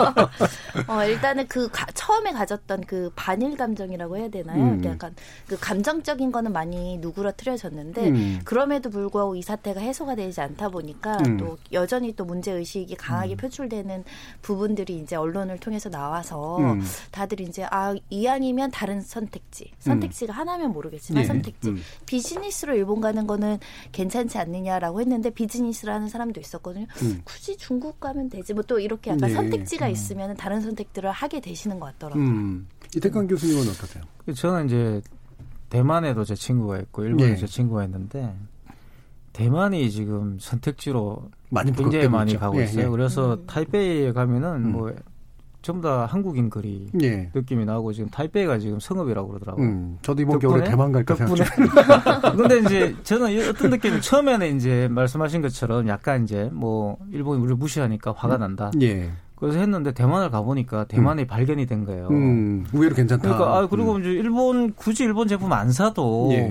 [0.87, 4.63] 어, 일단은 그 가, 처음에 가졌던 그 반일 감정이라고 해야 되나요?
[4.63, 4.85] 음.
[4.85, 5.15] 약간
[5.47, 8.39] 그 감정적인 거는 많이 누그러뜨 려졌는데 음.
[8.45, 11.37] 그럼에도 불구하고 이 사태가 해소가 되지 않다 보니까 음.
[11.37, 14.03] 또 여전히 또 문제 의식이 강하게 표출되는
[14.43, 16.81] 부분들이 이제 언론을 통해서 나와서 음.
[17.11, 21.27] 다들 이제 아 이왕이면 다른 선택지 선택지가 하나면 모르겠지만 예.
[21.27, 21.81] 선택지 음.
[22.05, 23.57] 비즈니스로 일본 가는 거는
[23.91, 26.85] 괜찮지 않느냐라고 했는데 비즈니스를 하는 사람도 있었거든요.
[27.01, 27.21] 음.
[27.23, 29.33] 굳이 중국 가면 되지 뭐 또 이렇게 약간 네.
[29.33, 29.91] 선택지가 음.
[29.91, 32.23] 있으면 다른 선택들을 하게 되시는 것 같더라고요.
[32.23, 32.67] 음.
[32.95, 34.03] 이태강 교수님은 어떠세요?
[34.35, 35.01] 저는 이제
[35.69, 37.35] 대만에도 제 친구가 있고 일본에 예.
[37.35, 38.33] 제 친구가 있는데
[39.33, 42.39] 대만이 지금 선택지로 많이 굉장히 많이 있죠.
[42.39, 42.85] 가고 예, 있어요.
[42.85, 42.89] 예.
[42.89, 44.71] 그래서 타이베이에 가면은 음.
[44.71, 44.93] 뭐
[45.61, 47.29] 전부 다 한국인 거리 예.
[47.33, 49.65] 느낌이 나고 지금 타이베이가 지금 성읍이라고 그러더라고요.
[49.65, 49.97] 음.
[50.01, 51.45] 저도 이번 겨울에 대만 갈까 생각 중.
[52.37, 57.57] 근데 이제 저는 이 어떤 느낌이 처음에는 이제 말씀하신 것처럼 약간 이제 뭐 일본이 우리를
[57.57, 58.71] 무시하니까 화가 난다.
[58.81, 59.11] 예.
[59.39, 62.07] 그래서 했는데 대만을 가보니까 대만이 발견이 된 거예요.
[62.09, 63.21] 음, 의외로 괜찮다.
[63.21, 66.41] 그러니까 아 그리고 이제 일본 굳이 일본 제품 안 사도 예.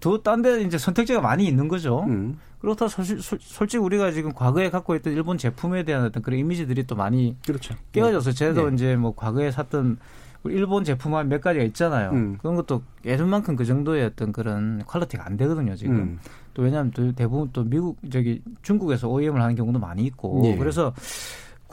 [0.00, 2.04] 뭐 더 딴 데 이제 선택지가 많이 있는 거죠.
[2.08, 2.38] 음.
[2.60, 6.86] 그렇다 솔직, 솔- 솔직히 우리가 지금 과거에 갖고 있던 일본 제품에 대한 어떤 그런 이미지들이
[6.86, 7.74] 또 많이 그렇죠.
[7.92, 8.74] 깨어져서 저도 예.
[8.74, 9.98] 이제 뭐 과거에 샀던
[10.44, 12.10] 일본 제품 한 몇 가지가 있잖아요.
[12.10, 12.36] 음.
[12.40, 15.94] 그런 것도 예전만큼 그 정도의 어떤 그런 quality가 안 되거든요 지금.
[15.96, 16.18] 음.
[16.54, 20.56] 또 왜냐하면 또 대부분 또 미국 저기 중국에서 OEM을 하는 경우도 많이 있고 예.
[20.56, 20.92] 그래서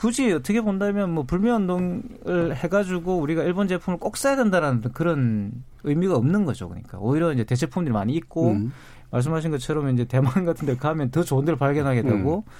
[0.00, 5.52] 굳이 어떻게 본다면 뭐 불매운동을 해가지고 우리가 일본 제품을 꼭 써야 된다라는 그런
[5.84, 6.70] 의미가 없는 거죠.
[6.70, 8.72] 그러니까 오히려 이제 대체품들이 많이 있고 음.
[9.10, 12.52] 말씀하신 것처럼 이제 대만 같은 데 가면 더 좋은 데를 발견하게 되고 음.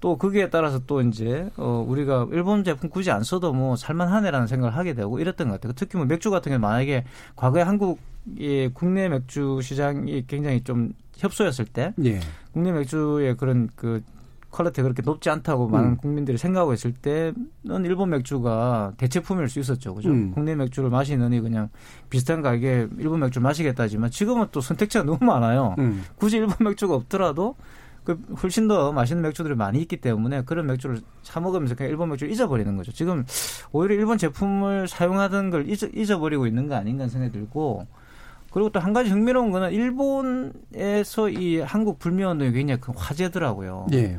[0.00, 4.76] 또 거기에 따라서 또 이제 어 우리가 일본 제품 굳이 안 써도 뭐 살만하네라는 생각을
[4.76, 5.74] 하게 되고 이랬던 것 같아요.
[5.76, 7.04] 특히 뭐 맥주 같은 경우 만약에
[7.36, 12.18] 과거에 한국의 국내 맥주 시장이 굉장히 좀 협소였을 때 예.
[12.52, 14.02] 국내 맥주의 그런 그
[14.50, 15.96] quality가 그렇게 높지 않다고 많은 음.
[15.96, 17.34] 국민들이 생각하고 있을 때는
[17.84, 19.94] 일본 맥주가 대체품일 수 있었죠.
[19.94, 20.10] 그죠?
[20.10, 20.32] 음.
[20.32, 21.68] 국내 맥주를 마시느니 그냥
[22.08, 25.74] 비슷한 가격에 일본 맥주를 마시겠다지만 지금은 또 선택지가 너무 많아요.
[25.78, 26.04] 음.
[26.16, 27.56] 굳이 일본 맥주가 없더라도
[28.04, 32.32] 그 훨씬 더 맛있는 맥주들이 많이 있기 때문에 그런 맥주를 사 먹으면서 그냥 일본 맥주를
[32.32, 32.90] 잊어버리는 거죠.
[32.90, 33.24] 지금
[33.70, 37.86] 오히려 일본 제품을 사용하던 걸 잊어, 잊어버리고 있는 거 아닌가 생각이 들고
[38.50, 43.88] 그리고 또 한 가지 흥미로운 거는 일본에서 이 한국 불매 운동이 굉장히 큰 화제더라고요.
[43.92, 44.18] 예.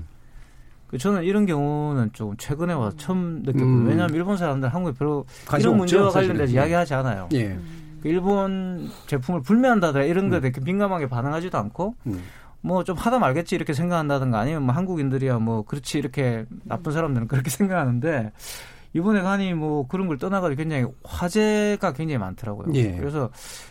[0.89, 3.63] 그 저는 이런 경우는 좀 최근에 와서 처음 느꼈거든요.
[3.63, 3.87] 음.
[3.87, 6.35] 왜냐하면 일본 사람들 한국에 별로 이런 없죠, 문제와 사실은.
[6.35, 7.29] 관련돼서 이야기하지 않아요.
[7.33, 7.59] 예.
[8.01, 12.23] 그 일본 제품을 불매한다더라 이런 거에 되게 민감하게 반응하지도 않고 음.
[12.61, 18.31] 뭐좀 하다 말겠지 이렇게 생각한다든가 아니면 뭐 한국인들이야 뭐 그렇지 이렇게 나쁜 사람들은 그렇게 생각하는데
[18.93, 22.73] 이번에 가니 뭐 그런 걸 떠나가지고 굉장히 화제가 굉장히 많더라고요.
[22.73, 22.95] 예.
[22.97, 23.29] 그래서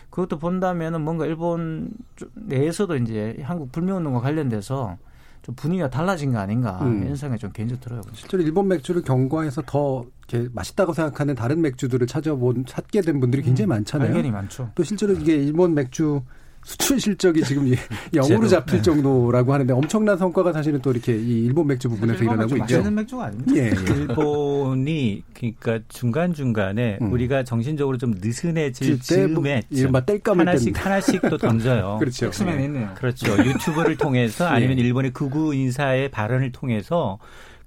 [0.09, 4.97] 그것도 본다면은 뭔가 일본 쪽 내에서도 이제 한국 불매운동과 관련돼서
[5.41, 7.03] 좀 분위기가 달라진 거 아닌가 음.
[7.03, 8.01] 이런 생각이 좀 개인적으로 들어요.
[8.13, 13.67] 실제로 일본 맥주를 경과해서 더 이렇게 맛있다고 생각하는 다른 맥주들을 찾아본 찾게 된 분들이 굉장히
[13.67, 14.09] 많잖아요.
[14.09, 14.71] 발견이 많죠.
[14.75, 16.21] 또 실제로 이게 일본 맥주
[16.69, 17.75] 수출 실적이 지금 이-
[18.13, 18.47] 영으로.
[18.47, 18.81] 잡힐 네.
[18.83, 22.57] 정도라고 하는데 엄청난 성과가 사실은 또 이렇게 이 일본 맥주 부분에서 일어나고 있죠.
[22.57, 23.53] 맛있는 맥주가 아닙니다.
[23.55, 23.93] 예, 예.
[23.95, 27.11] 일본이 그러니까 중간 중간에 음.
[27.11, 31.97] 우리가 정신적으로 좀 느슨해질 뭐 즈음에 이른바 땔감을 하나씩 땐- 하나씩 또 던져요.
[32.01, 32.27] 그렇죠.
[32.27, 32.91] 엑스맨 있네요.
[32.95, 33.31] 그렇죠.
[33.43, 34.83] 유튜브를 통해서 아니면 예.
[34.83, 37.17] 일본의 극우 인사의 발언을 통해서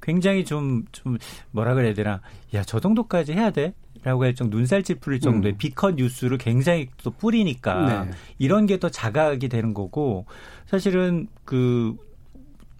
[0.00, 1.18] 굉장히 좀, 좀,
[1.50, 2.20] 뭐라 그래야 되나.
[2.54, 3.72] 야, 저 정도까지 해야 돼?
[4.04, 5.58] 라고 할 정도 눈살 찌푸릴 정도의 음.
[5.58, 8.10] 비컷 뉴스를 굉장히 또 뿌리니까 네.
[8.38, 10.26] 이런 게 더 자각이 되는 거고
[10.66, 11.94] 사실은 그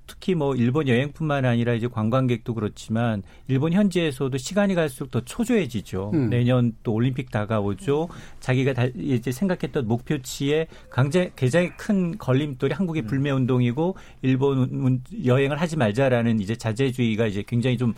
[0.09, 6.11] 특히 뭐 일본 여행뿐만 아니라 이제 관광객도 그렇지만 일본 현지에서도 시간이 갈수록 더 초조해지죠.
[6.13, 6.29] 음.
[6.29, 8.09] 내년 또 올림픽 다가오죠.
[8.41, 15.61] 자기가 다 이제 생각했던 목표치에 굉장히 굉장히 큰 걸림돌이 한국의 불매 운동이고 일본 운- 여행을
[15.61, 17.95] 하지 말자라는 이제 자제주의가 이제 굉장히 좀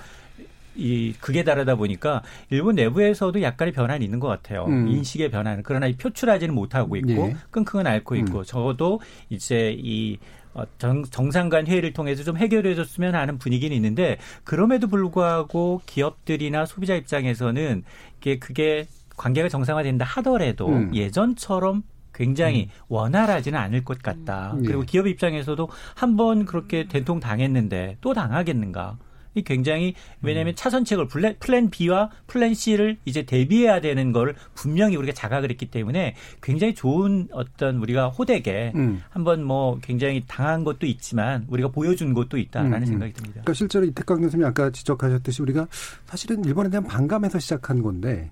[0.76, 4.64] 이 극에 달하다 보니까 일본 내부에서도 약간의 변화는 있는 것 같아요.
[4.66, 4.88] 음.
[4.88, 7.36] 인식의 변화는 그러나 이 표출하지는 못하고 있고 예.
[7.50, 9.00] 끙끙은 앓고 있고 적어도
[9.30, 10.18] 이제 이
[10.54, 16.94] 어, 정, 정상 간 회의를 통해서 좀 해결해줬으면 하는 분위기는 있는데 그럼에도 불구하고 기업들이나 소비자
[16.94, 17.82] 입장에서는
[18.20, 20.94] 이게 그게 관계가 정상화된다 하더라도 음.
[20.94, 24.52] 예전처럼 굉장히 원활하지는 않을 것 같다.
[24.54, 24.62] 음.
[24.64, 24.86] 그리고 예.
[24.86, 28.96] 기업 입장에서도 한 번 그렇게 된통 당했는데 또 당하겠는가?
[29.34, 35.12] 이 굉장히 왜냐하면 차선책을 plan, plan B와 plan C를 이제 대비해야 되는 걸 분명히 우리가
[35.12, 39.02] 자각을 했기 때문에 굉장히 좋은 어떤 우리가 호되게 음.
[39.10, 42.86] 한번 뭐 굉장히 당한 것도 있지만 우리가 보여준 것도 있다라는 음, 음.
[42.86, 43.32] 생각이 듭니다.
[43.34, 45.66] 그러니까 실제로 이택광 교수님이 아까 지적하셨듯이 우리가
[46.06, 48.30] 사실은 일본에 대한 반감에서 시작한 건데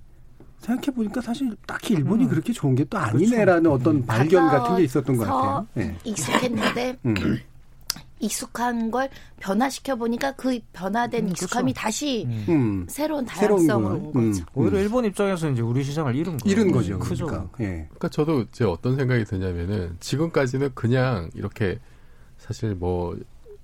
[0.59, 2.29] 생각해 보니까 사실 딱히 일본이 음.
[2.29, 3.73] 그렇게 좋은 게 또 아니네라는 그렇죠.
[3.73, 5.67] 어떤 발견 같은 게 있었던 것 같아요.
[5.75, 5.97] 네.
[6.05, 7.15] 익숙했는데 음.
[8.23, 9.11] 익숙한 걸
[9.41, 11.85] 변화시켜 보니까 그 변화된 음, 익숙함이 그렇죠.
[11.85, 12.87] 다시 음.
[12.89, 14.19] 새로운 다양성으로 온 거죠.
[14.19, 14.47] 음.
[14.55, 16.51] 오히려 일본 입장에서 이제 우리 시장을 잃은 거죠.
[16.51, 16.99] 잃은 거죠.
[16.99, 17.27] 크죠.
[17.27, 17.51] 그러니까.
[17.61, 17.67] 예.
[17.67, 21.79] 그러니까 저도 제 어떤 생각이 드냐면은 지금까지는 그냥 이렇게
[22.39, 23.17] 사실 뭐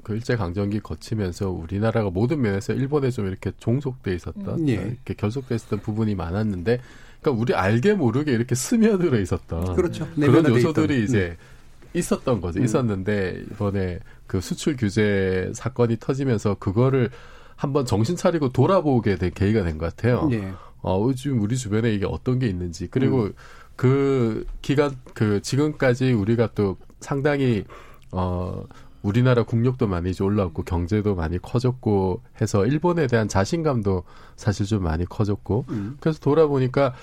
[0.09, 4.69] 그 일제 강점기 거치면서 우리나라가 모든 면에서 일본에 좀 이렇게 종속돼 있었던 음.
[4.71, 4.73] 예.
[4.73, 6.81] 이렇게 결속돼 있었던 부분이 많았는데
[7.21, 10.09] 그러니까 우리 알게 모르게 이렇게 스며들어 있었던 그렇죠.
[10.15, 11.99] 그런 요소들이 이제 음.
[11.99, 12.59] 있었던 거죠.
[12.59, 12.65] 음.
[12.65, 13.99] 있었는데 이번에
[14.29, 17.11] 그 수출 규제 사건이 터지면서 그거를
[17.57, 20.29] 한번 정신 차리고 돌아보게 된 계기가 된 것 같아요.
[20.31, 20.53] 예.
[20.81, 23.33] 어, 지금 우리 주변에 이게 어떤 게 있는지 그리고 음.
[23.75, 27.65] 그 기간 그 지금까지 우리가 또 상당히
[28.13, 28.65] 어
[29.03, 34.05] 우리나라 국력도 많이 올라왔고 경제도 많이 커졌고 해서 일본에 대한 자신감도
[34.37, 35.97] 사실 좀 많이 커졌고 음.
[36.01, 36.95] 그래서 돌아보니까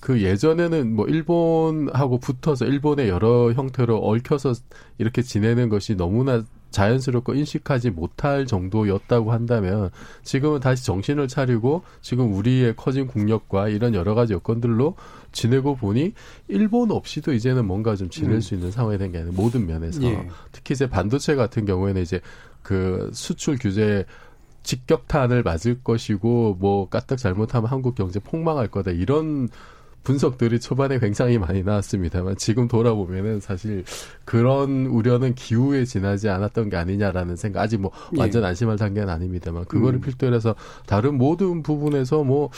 [0.00, 4.54] 그 예전에는 뭐 일본하고 붙어서 일본의 여러 형태로 얽혀서
[4.98, 9.90] 이렇게 지내는 것이 너무나 자연스럽고 인식하지 못할 정도였다고 한다면
[10.22, 14.94] 지금은 다시 정신을 차리고 지금 우리의 커진 국력과 이런 여러 가지 여건들로
[15.32, 16.14] 지내고 보니
[16.48, 18.40] 일본 없이도 이제는 뭔가 좀 지낼 음.
[18.40, 20.28] 수 있는 상황이 된 게 아니라 모든 면에서 예.
[20.52, 22.20] 특히 이제 반도체 같은 경우에는 이제
[22.62, 24.04] 그 수출 규제
[24.62, 29.48] 직격탄을 맞을 것이고 뭐 까딱 잘못하면 한국 경제 폭망할 거다 이런
[30.02, 33.84] 분석들이 초반에 굉장히 많이 나왔습니다만 지금 돌아보면은 사실
[34.24, 38.20] 그런 우려는 기후에 지나지 않았던 게 아니냐라는 생각 아직 뭐 예.
[38.20, 40.00] 완전 안심할 단계는 아닙니다만 그거를 음.
[40.00, 40.54] 필두로 해서
[40.86, 42.50] 다른 모든 부분에서 뭐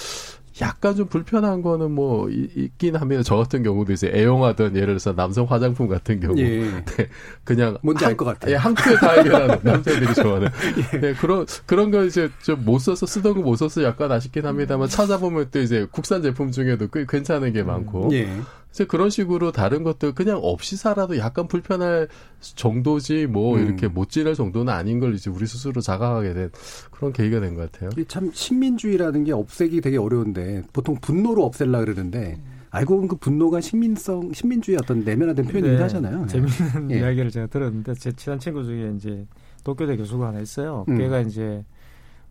[0.61, 3.23] 약간 좀 불편한 거는 뭐 있긴 합니다.
[3.23, 6.61] 저 같은 경우도 이제 애용하던 예를 들어서 남성 화장품 같은 경우 예.
[6.85, 7.09] 네,
[7.45, 8.53] 그냥 뭔지 알 것 같아요.
[8.53, 10.49] 예, 한 큐에 다 해결하는 남자들이 좋아하는
[10.93, 11.01] 예.
[11.01, 14.89] 네, 그런 그런 거 이제 좀 못 써서 쓰던 거 못 써서 약간 아쉽긴 합니다만
[14.89, 18.29] 찾아보면 또 이제 국산 제품 중에도 꽤 괜찮은 게 많고 예.
[18.73, 22.09] 그래서 그런 식으로 다른 것들 그냥 없이 살아도 약간 불편할
[22.41, 23.67] 정도지 뭐 음.
[23.67, 26.51] 이렇게 못 지낼 정도는 아닌 걸 이제 우리 스스로 자각하게 된
[26.91, 27.91] 그런 계기가 된 것 같아요.
[28.09, 32.39] 참 식민주의라는 게 없애기 되게 어려운데 보통 분노로 없앨라 그러는데
[32.71, 36.27] 알고 보면 그 분노가 식민성 식민주의 어떤 내면화된 표현이기도 네, 하잖아요.
[36.27, 37.01] 재미있는 네.
[37.01, 39.27] 이야기를 제가 들었는데 제 친한 친구 중에 이제
[39.65, 40.87] 도쿄대 교수가 하나 있어요.
[40.89, 40.97] 음.
[40.97, 41.63] 걔가 이제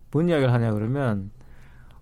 [0.10, 1.30] 뭔 이야기를 하냐 그러면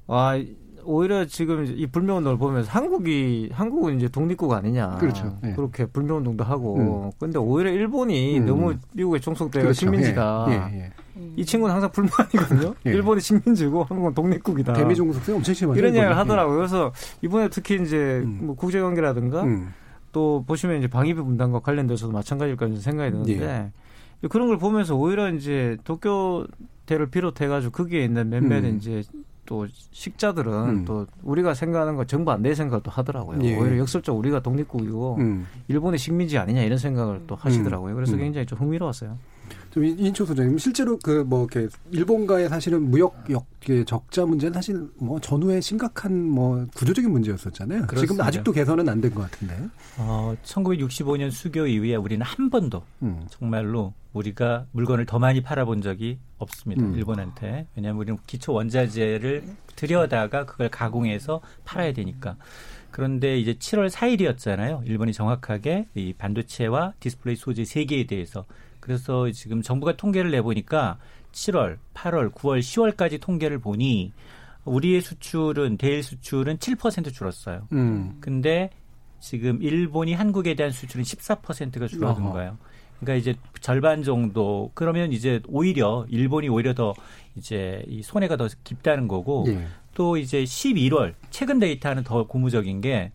[0.08, 0.42] 아
[0.84, 4.98] 오히려 지금 이 불매 운동을 보면서 한국이 한국은 이제 독립국 아니냐.
[5.00, 5.38] 그렇죠.
[5.42, 5.54] 네.
[5.54, 6.78] 그렇게 불매 운동도 하고.
[6.78, 7.12] 음.
[7.20, 8.46] 근데 오히려 일본이 음.
[8.46, 9.80] 너무 미국에 종속되어 그렇죠.
[9.80, 10.46] 식민지다.
[10.50, 10.54] 예.
[10.54, 10.82] 예.
[10.84, 10.92] 예.
[11.36, 12.76] 이 친구는 항상 불만이거든요.
[12.86, 12.92] 예.
[12.92, 14.74] 일본이 식민지고 한국은 독립국이다.
[14.74, 15.80] 대미 종속성 엄청 심하죠.
[15.80, 16.56] 이런 이야기를 하더라고요.
[16.56, 18.40] 그래서 이번에 특히 이제 음.
[18.44, 19.74] 뭐 국제 관계라든가 음.
[20.12, 23.72] 또 보시면 이제 방위비 분담과 관련돼서도 마찬가지일 거라는 생각이 드는데
[24.24, 24.28] 예.
[24.28, 26.46] 그런 걸 보면서 오히려 이제 도쿄
[26.86, 28.78] 대를 비롯해가지고 거기에 있는 몇몇 음.
[28.78, 29.04] 이제
[29.50, 30.86] 또 식자들은 음.
[30.86, 33.44] 또 우리가 생각하는 거 정부 안내 생각도 하더라고요.
[33.44, 33.58] 예.
[33.58, 35.48] 오히려 역설적 우리가 독립국이고 음.
[35.68, 37.96] 일본의 식민지 아니냐 이런 생각을 또 하시더라고요.
[37.96, 38.20] 그래서 음.
[38.20, 39.18] 굉장히 좀 흥미로웠어요.
[39.72, 43.46] 좀 인초 소장님 실제로 그 뭐 이렇게 일본과의 사실은 무역 역
[43.86, 47.86] 적자 문제는 사실 뭐 전후에 심각한 뭐 구조적인 문제였었잖아요.
[47.98, 49.56] 지금 아직도 개선은 안 된 것 같은데.
[49.98, 53.22] 어, 1965년 수교 이후에 우리는 한 번도 음.
[53.30, 56.82] 정말로 우리가 물건을 더 많이 팔아본 적이 없습니다.
[56.84, 56.96] 음.
[56.96, 57.68] 일본한테.
[57.76, 59.44] 왜냐하면 우리는 기초 원자재를
[59.76, 62.38] 들여다가 그걸 가공해서 팔아야 되니까.
[62.92, 64.82] 그런데 이제 7월 4일이었잖아요.
[64.88, 68.46] 일본이 정확하게 이 반도체와 디스플레이 소재 세 개에 대해서
[68.80, 70.98] 그래서 지금 정부가 통계를 내보니까
[71.32, 74.14] 7월, 8월, 9월, 10월까지 통계를 보니
[74.66, 77.68] 우리의 수출은 대일 수출은 7% 줄었어요.
[77.72, 78.18] 음.
[78.20, 78.70] 근데
[79.20, 82.34] 지금 일본이 한국에 대한 수출은 14%가 줄어든 어허.
[82.34, 82.58] 거예요.
[83.00, 86.94] 그러니까 이제 절반 정도 그러면 이제 오히려 일본이 오히려 더
[87.36, 89.66] 이제 이 손해가 더 깊다는 거고 예.
[89.94, 93.12] 또 이제 11월 최근 데이터는 더 고무적인 게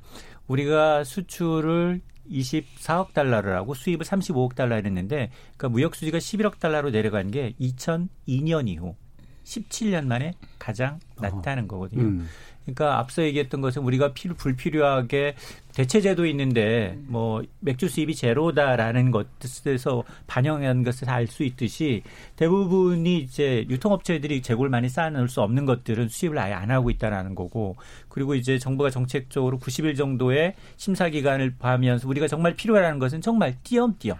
[0.47, 2.01] 우리가 수출을
[2.31, 8.69] 24억 달러를 하고 수입을 35억 달러를 했는데 그러니까 무역 수지가 11억 달러로 내려간 게 2002년
[8.69, 8.97] 이후
[9.45, 12.03] 17년 만에 가장 낮다는 거거든요.
[12.03, 12.29] 음.
[12.65, 15.35] 그러니까 앞서 얘기했던 것은 우리가 필 불필요하게
[15.75, 22.03] 대체 제도 있는데 뭐 맥주 수입이 제로다라는 것에서 반영한 것을 알 수 있듯이
[22.37, 27.77] 대부분이 이제 유통업체들이 재고를 많이 쌓아놓을 수 없는 것들은 수입을 아예 안 하고 있다라는 거고
[28.09, 34.17] 그리고 이제 정부가 정책적으로 90일 정도의 심사 기간을 봐면서 우리가 정말 필요하다는 것은 정말 띄엄띄엄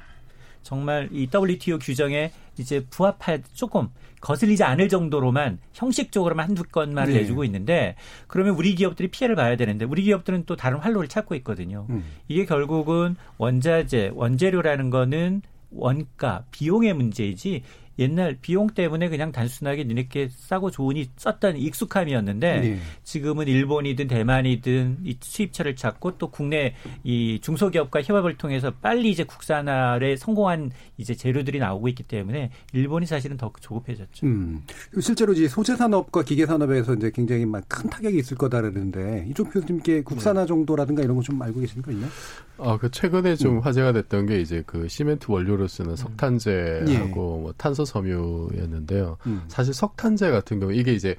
[0.65, 3.89] 정말 이 WTO 규정에 이제 부합할 조금
[4.21, 7.21] 거슬리지 않을 정도로만 형식적으로만 한두 건만을 네.
[7.21, 7.95] 내주고 있는데
[8.27, 11.87] 그러면 우리 기업들이 피해를 봐야 되는데 우리 기업들은 또 다른 활로를 찾고 있거든요.
[11.91, 12.05] 음.
[12.27, 17.63] 이게 결국은 원자재, 원재료라는 거는 원가, 비용의 문제이지
[17.99, 22.79] 옛날 비용 때문에 그냥 단순하게 니네께 싸고 좋으니 썼던 익숙함이었는데 네.
[23.03, 30.17] 지금은 일본이든 대만이든 이 수입처를 찾고 또 국내 이 중소기업과 협업을 통해서 빨리 이제 국산화에
[30.17, 34.27] 성공한 이제 재료들이 나오고 있기 때문에 일본이 사실은 더 조급해졌죠.
[34.27, 34.63] 음.
[35.01, 40.47] 실제로 이제 소재 산업과 기계 산업에서 이제 굉장히 막큰 타격이 있을 거다라는데 이쪽 교수님께 국산화
[40.47, 42.11] 정도라든가 이런 거 좀 알고 계시는 거 있나요?
[42.59, 43.61] 어, 그 최근에 좀 음.
[43.61, 47.43] 화제가 됐던 게 이제 그 시멘트 원료로 쓰는 석탄재하고 예.
[47.43, 49.19] 뭐 탄소 섬유였는데요.
[49.27, 49.43] 음.
[49.49, 51.17] 사실 석탄재 같은 경우 이게 이제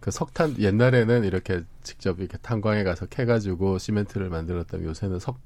[0.00, 5.38] 그 석탄 옛날에는 이렇게 직접 이렇게 탄광에 가서 캐가지고 시멘트를 만들었다면 요새는 석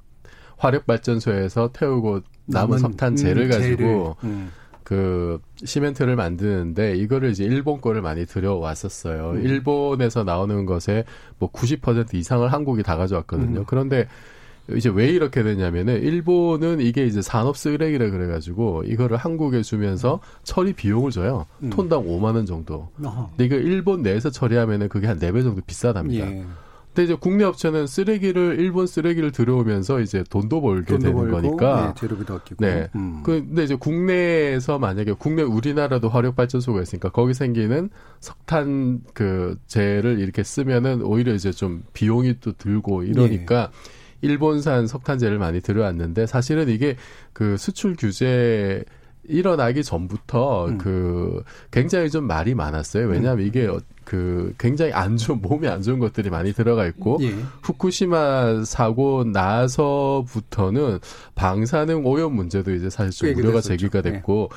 [0.57, 4.17] 화력 발전소에서 태우고 남은 남은, 석탄재를 음, 가지고.
[4.25, 4.51] 음.
[4.87, 9.33] 그 시멘트를 만드는데 이거를 이제 일본 거를 많이 들여왔었어요.
[9.33, 9.43] 음.
[9.45, 11.03] 일본에서 나오는 것에
[11.41, 13.61] 뭐 90% 이상을 한국이 다 가져왔거든요.
[13.61, 13.65] 음.
[13.67, 14.07] 그런데
[14.75, 21.11] 이제 왜 이렇게 되냐면은 일본은 이게 이제 산업 쓰레기라 그래가지고 이거를 한국에 주면서 처리 비용을
[21.11, 21.47] 줘요.
[21.63, 21.71] 음.
[21.71, 22.89] 톤당 5만 원 정도.
[23.03, 23.31] 어허.
[23.37, 26.27] 근데 이거 일본 내에서 처리하면은 그게 한 4배 정도 비싸답니다.
[26.27, 26.45] 예.
[26.97, 31.89] 근데 이제 국내 업체는 쓰레기를 일본 쓰레기를 들여오면서 이제 돈도 벌게 돈도 되는 벌고, 거니까
[31.89, 32.65] 네, 재료비도 아끼고.
[32.65, 32.89] 네.
[32.95, 33.21] 음.
[33.23, 37.91] 그, 근데 이제 국내에서 만약에 국내 우리나라도 화력 발전소가 있으니까 거기 생기는
[38.21, 43.96] 석탄 그 재를 이렇게 쓰면은 오히려 이제 좀 비용이 또 들고 이러니까 예.
[44.23, 46.97] 일본산 석탄재를 많이 들여왔는데 사실은 이게
[47.33, 48.85] 그 수출 규제
[49.29, 50.79] 일어나기 전부터 음.
[50.79, 53.09] 그 굉장히 좀 말이 많았어요.
[53.09, 57.35] 왜냐하면 이게 어- 그 굉장히 안 좋은 몸에 안 좋은 것들이 많이 들어가 있고 예.
[57.63, 61.01] 후쿠시마 사고 나서부터는
[61.35, 63.69] 방사능 오염 문제도 이제 사실 좀꽤 우려가 됐었죠.
[63.71, 64.51] 제기가 됐고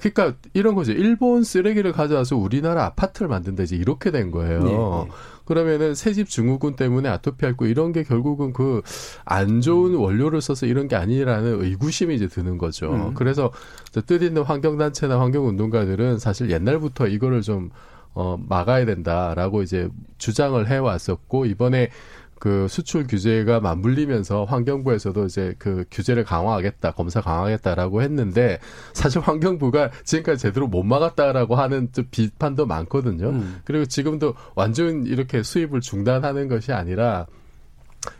[0.00, 0.92] 그러니까 이런 거죠.
[0.92, 4.62] 일본 쓰레기를 가져와서 우리나라 아파트를 만든다 이제 이렇게 된 거예요.
[4.62, 5.08] 네, 네.
[5.46, 8.82] 그러면은 새집 증후군 때문에 아토피 앓고 이런 게 결국은 그
[9.24, 12.92] 안 좋은 원료를 써서 이런 게 아니라는 의구심이 이제 드는 거죠.
[12.92, 13.14] 음.
[13.14, 13.50] 그래서
[13.90, 17.70] 저 뜻있는 환경 단체나 환경 운동가들은 사실 옛날부터 이거를 좀
[18.14, 19.88] 어, 막아야 된다라고 이제
[20.18, 21.90] 주장을 해왔었고 이번에
[22.38, 28.58] 그 수출 규제가 맞물리면서 환경부에서도 이제 그 규제를 강화하겠다, 검사 강화하겠다라고 했는데
[28.92, 33.30] 사실 환경부가 지금까지 제대로 못 막았다라고 하는 좀 비판도 많거든요.
[33.30, 33.60] 음.
[33.64, 37.26] 그리고 지금도 완전 이렇게 수입을 중단하는 것이 아니라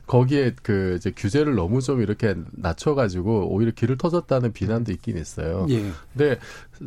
[0.06, 5.66] 거기에 그 이제 규제를 너무 좀 이렇게 낮춰가지고 오히려 길을 터졌다는 비난도 있긴 있어요.
[5.70, 5.90] 예.
[6.12, 6.38] 근데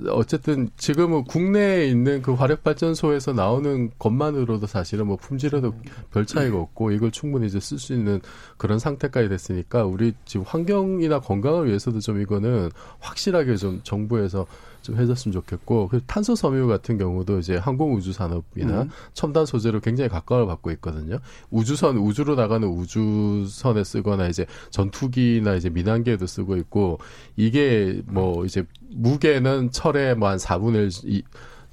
[0.10, 5.74] 어쨌든 지금은 국내에 있는 그 화력 발전소에서 나오는 것만으로도 사실은 뭐 품질에도
[6.12, 8.22] 별 차이가 없고 이걸 충분히 이제 쓸 수 있는
[8.58, 12.70] 그런 상태까지 됐으니까 우리 지금 환경이나 건강을 위해서도 좀 이거는
[13.00, 14.46] 확실하게 좀 정부에서
[14.82, 18.90] 좀 해줬으면 좋겠고 그 탄소 섬유 같은 경우도 이제 항공 우주 산업이나 음.
[19.14, 21.20] 첨단 소재로 굉장히 각광을 받고 있거든요.
[21.50, 27.00] 우주선 우주로 나가는 우주선에 쓰거나 이제 전투기나 이제 민항기에도 쓰고 있고
[27.36, 31.24] 이게 뭐 이제 무게는 철의 뭐한 4분의 1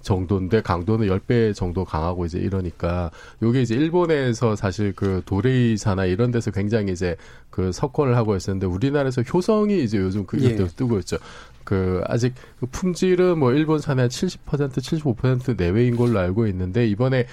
[0.06, 3.10] 정도인데 강도는 10배 정도 강하고 이제 이러니까
[3.42, 7.16] 요게 이제 일본에서 사실 그 도레이사나 이런 데서 굉장히 이제
[7.50, 10.54] 그 석권을 하고 있었는데 우리나라에서 효성이 이제 요즘 그 예.
[10.54, 11.16] 뜨고 있죠.
[11.66, 17.26] 그 아직 그 품질은 뭐 일본산의 한 70% 75% 내외인 걸로 알고 있는데 이번에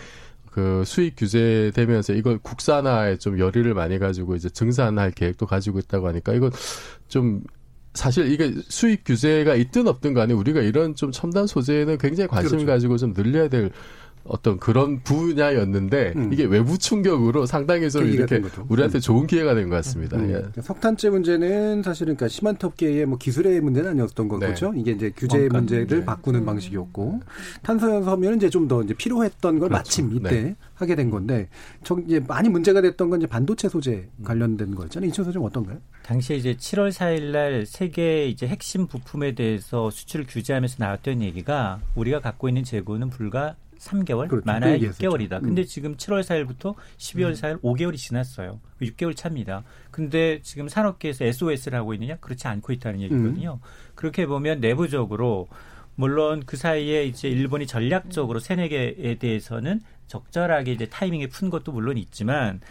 [0.51, 6.33] 그 수입 규제되면서 이걸 국산화에 좀 열의를 많이 가지고 이제 증산할 계획도 가지고 있다고 하니까
[6.33, 6.51] 이건
[7.07, 7.43] 좀
[7.93, 12.71] 사실 이게 수입 규제가 있든 없든 간에 우리가 이런 좀 첨단 소재에는 굉장히 관심을 그렇죠.
[12.71, 13.69] 가지고 좀 늘려야 될
[14.25, 18.07] 어떤 그런 분야였는데 이게 외부 충격으로 상당히 좀 음.
[18.13, 18.41] 이렇게.
[18.69, 19.01] 우리한테 음.
[19.01, 20.17] 좋은 기회가 된 것 같습니다.
[20.17, 20.29] 음.
[20.29, 20.33] 예.
[20.33, 24.71] 그러니까 석탄재 문제는 사실은 그러니까 시멘트 업계의 뭐 기술의 문제는 아니었던 거죠.
[24.71, 24.79] 네.
[24.81, 25.57] 이게 이제 규제 원가.
[25.59, 26.05] 문제를 네.
[26.05, 27.21] 바꾸는 방식이었고
[27.63, 29.77] 탄소연섬유는 이제 좀 더 이제 필요했던 걸 그렇죠.
[29.77, 30.55] 마침 이때 네.
[30.75, 31.49] 하게 된 건데
[31.83, 35.09] 저 이제 많이 문제가 됐던 건 이제 반도체 소재 관련된 거였잖아요.
[35.09, 35.79] 이천 소재 어떤가요?
[36.03, 42.21] 당시에 이제 7월 4일 날 세계 이제 핵심 부품에 대해서 수출을 규제하면서 나왔던 얘기가 우리가
[42.21, 44.45] 갖고 있는 재고는 불과 3개월, 그렇죠.
[44.45, 45.09] 많아야 그 얘기했었죠.
[45.09, 45.33] 6개월이다.
[45.37, 45.41] 음.
[45.43, 48.59] 근데 지금 7월 4일부터 12월 4일 5개월이 지났어요.
[48.81, 49.63] 6개월 차입니다.
[49.91, 52.15] 근데 지금 산업계에서 SOS를 하고 있느냐?
[52.17, 53.59] 그렇지 않고 있다는 얘기거든요.
[53.95, 55.47] 그렇게 보면 내부적으로
[55.95, 62.61] 물론 그 사이에 이제 일본이 전략적으로 세네계에 대해서는 적절하게 이제 타이밍에 푼 것도 물론 있지만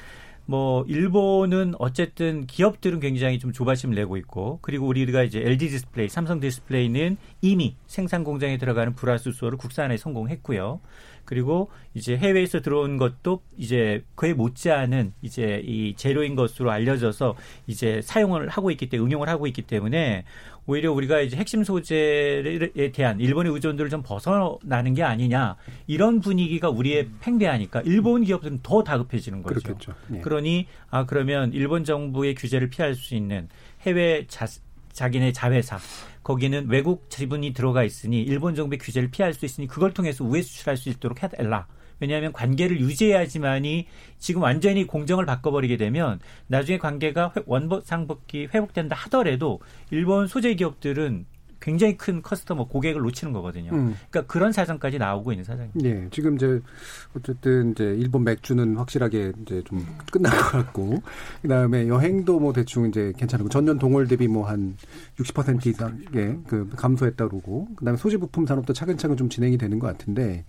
[0.52, 6.40] 뭐 일본은 어쨌든 기업들은 굉장히 좀 조바심을 내고 있고 그리고 우리가 이제 LG 디스플레이, 삼성
[6.40, 10.80] 디스플레이는 이미 생산 공장에 들어가는 불화수소를 국산화에 성공했고요.
[11.24, 18.48] 그리고 이제 해외에서 들어온 것도 이제 그에 못지않은 이제 이 재료인 것으로 알려져서 이제 사용을
[18.48, 20.24] 하고 있기 때문에 응용을 하고 있기 때문에
[20.66, 25.56] 오히려 우리가 이제 핵심 소재에 대한 일본의 의존도를 좀 벗어나는 게 아니냐
[25.86, 29.60] 이런 분위기가 우리에 팽배하니까 일본 기업들은 더 다급해지는 거죠.
[29.60, 29.94] 그렇겠죠.
[30.14, 30.20] 예.
[30.20, 33.48] 그러니 아 그러면 일본 정부의 규제를 피할 수 있는
[33.82, 34.46] 해외 자,
[34.92, 35.78] 자기네 자회사
[36.22, 40.76] 거기는 외국 지분이 들어가 있으니 일본 정부의 규제를 피할 수 있으니 그걸 통해서 우회 수출할
[40.76, 41.66] 수 있도록 해달라.
[42.00, 43.86] 왜냐하면 관계를 유지해야지만이
[44.18, 46.18] 지금 완전히 공정을 바꿔버리게 되면
[46.48, 49.60] 나중에 관계가 원상복귀 회복된다 하더라도
[49.90, 51.26] 일본 소재 기업들은
[51.62, 53.72] 굉장히 큰 커스터머 고객을 놓치는 거거든요.
[53.72, 53.96] 음.
[54.10, 55.80] 그러니까 그런 사정까지 나오고 있는 사정입니다.
[55.80, 56.60] 네, 지금 이제
[57.16, 61.02] 어쨌든 이제 일본 맥주는 확실하게 이제 좀 끝난 것 같고
[61.40, 64.76] 그다음에 여행도 뭐 대충 이제 괜찮고 전년 동월 대비 뭐 한
[65.18, 70.44] 60% 이상의 그 감소했다 그러고 그다음에 소재 부품 산업도 차근차근 좀 진행이 되는 것 같은데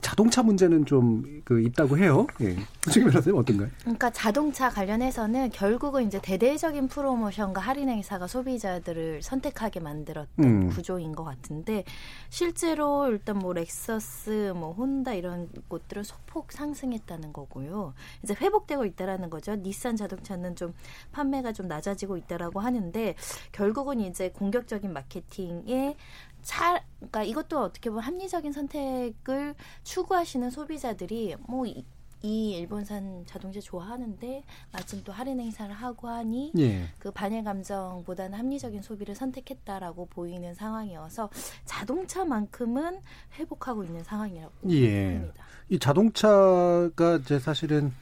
[0.00, 2.28] 자동차 문제는 좀 그 있다고 해요.
[2.42, 2.56] 예.
[2.84, 3.68] 수직 변호사님 어떤가요?
[3.80, 10.68] 그러니까 자동차 관련해서는 결국은 이제 대대적인 프로모션과 할인 행사가 소비자들을 선택하게 만들었던 음.
[10.68, 11.82] 구조인 것 같은데
[12.28, 17.94] 실제로 일단 뭐 렉서스, 뭐 혼다 이런 곳들은 소폭 상승했다는 거고요.
[18.22, 19.56] 이제 회복되고 있다라는 거죠.
[19.56, 20.72] 닛산 자동차는 좀
[21.10, 23.16] 판매가 좀 낮아지고 있다라고 하는데
[23.50, 25.96] 결국은 이제 공격적인 마케팅에
[26.42, 31.84] 잘, 그러니까 이것도 어떻게 보면 합리적인 선택을 추구하시는 소비자들이 뭐 이,
[32.22, 36.84] 이 일본산 자동차 좋아하는데 마침 또 할인 행사를 하고 하니 예.
[36.98, 41.30] 그 반일 감정보다는 합리적인 소비를 선택했다라고 보이는 상황이어서
[41.64, 43.00] 자동차만큼은
[43.38, 45.18] 회복하고 있는 상황이라고 예.
[45.18, 45.44] 봅니다.
[45.70, 47.92] 이 자동차가 이제 사실은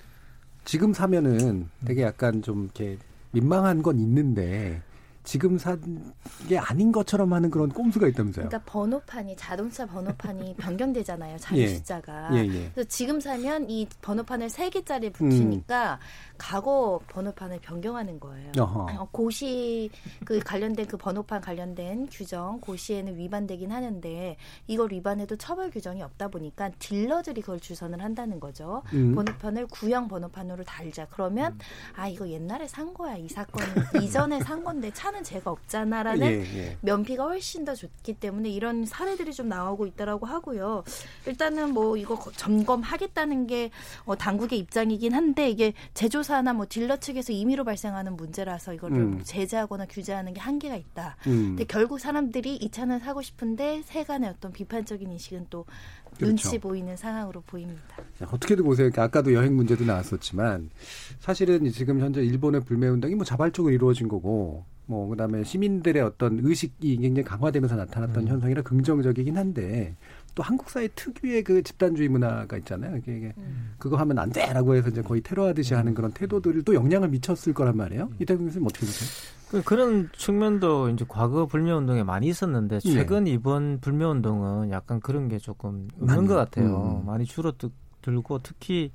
[0.64, 2.98] 지금 사면은 되게 약간 좀 이렇게
[3.30, 4.82] 민망한 건 있는데
[5.28, 5.78] 지금 산
[6.48, 8.48] 게 아닌 것처럼 하는 그런 꼼수가 있다면서요.
[8.48, 11.36] 그러니까 번호판이 자동차 번호판이 변경되잖아요.
[11.38, 11.68] 자리 예.
[11.68, 12.30] 숫자가.
[12.32, 12.70] 예, 예.
[12.72, 15.98] 그래서 지금 사면 이 번호판을 세 개짜리 붙이니까 음.
[16.38, 18.52] 과거 번호판을 변경하는 거예요.
[18.58, 19.08] 어허.
[19.10, 19.90] 고시
[20.24, 24.36] 그 관련된 그 번호판 관련된 규정 고시에는 위반되긴 하는데
[24.68, 28.82] 이걸 위반해도 처벌 규정이 없다 보니까 딜러들이 그걸 주선을 한다는 거죠.
[28.94, 29.14] 음.
[29.14, 31.06] 번호판을 구형 번호판으로 달자.
[31.10, 31.58] 그러면 음.
[31.96, 33.16] 아 이거 옛날에 산 거야.
[33.16, 33.64] 이 사건
[34.02, 36.76] 이전에 산 건데 차는 하는 죄가 없잖아라는 예, 예.
[36.80, 40.84] 면피가 훨씬 더 좋기 때문에 이런 사례들이 좀 나오고 있다라고 하고요.
[41.26, 43.70] 일단은 뭐 이거 점검하겠다는 게
[44.04, 49.20] 어, 당국의 입장이긴 한데 이게 제조사나 뭐 딜러 측에서 임의로 발생하는 문제라서 이거를 음.
[49.22, 51.16] 제재하거나 규제하는 게 한계가 있다.
[51.26, 51.56] 음.
[51.56, 55.66] 근데 결국 사람들이 이 차는 사고 싶은데 세간의 어떤 비판적인 인식은 또
[56.16, 56.26] 그렇죠.
[56.26, 57.82] 눈치 보이는 상황으로 보입니다.
[58.20, 58.90] 어떻게든 보세요.
[58.96, 60.70] 아까도 여행 문제도 나왔었지만
[61.20, 67.22] 사실은 지금 현재 일본의 불매운동이 뭐 자발적으로 이루어진 거고 뭐 그다음에 시민들의 어떤 의식이 굉장히
[67.22, 68.28] 강화되면서 나타났던 음.
[68.28, 69.94] 현상이라 긍정적이긴 한데
[70.34, 72.96] 또 한국 사회 특유의 그 집단주의 문화가 있잖아요.
[72.96, 73.74] 이게, 이게 음.
[73.78, 77.76] 그거 하면 안 돼라고 해서 이제 거의 테러하듯이 하는 그런 태도들이 또 영향을 미쳤을 거란
[77.76, 78.04] 말이에요.
[78.04, 78.16] 음.
[78.18, 79.10] 이태근 교수님 어떻게 보세요?
[79.50, 82.90] 그, 그런 측면도 이제 과거 불매 운동에 많이 있었는데 네.
[82.90, 83.32] 최근 네.
[83.32, 87.00] 이번 불매 운동은 약간 그런 게 조금 없는 것 같아요.
[87.02, 87.06] 음.
[87.06, 88.90] 많이 줄어들고 특히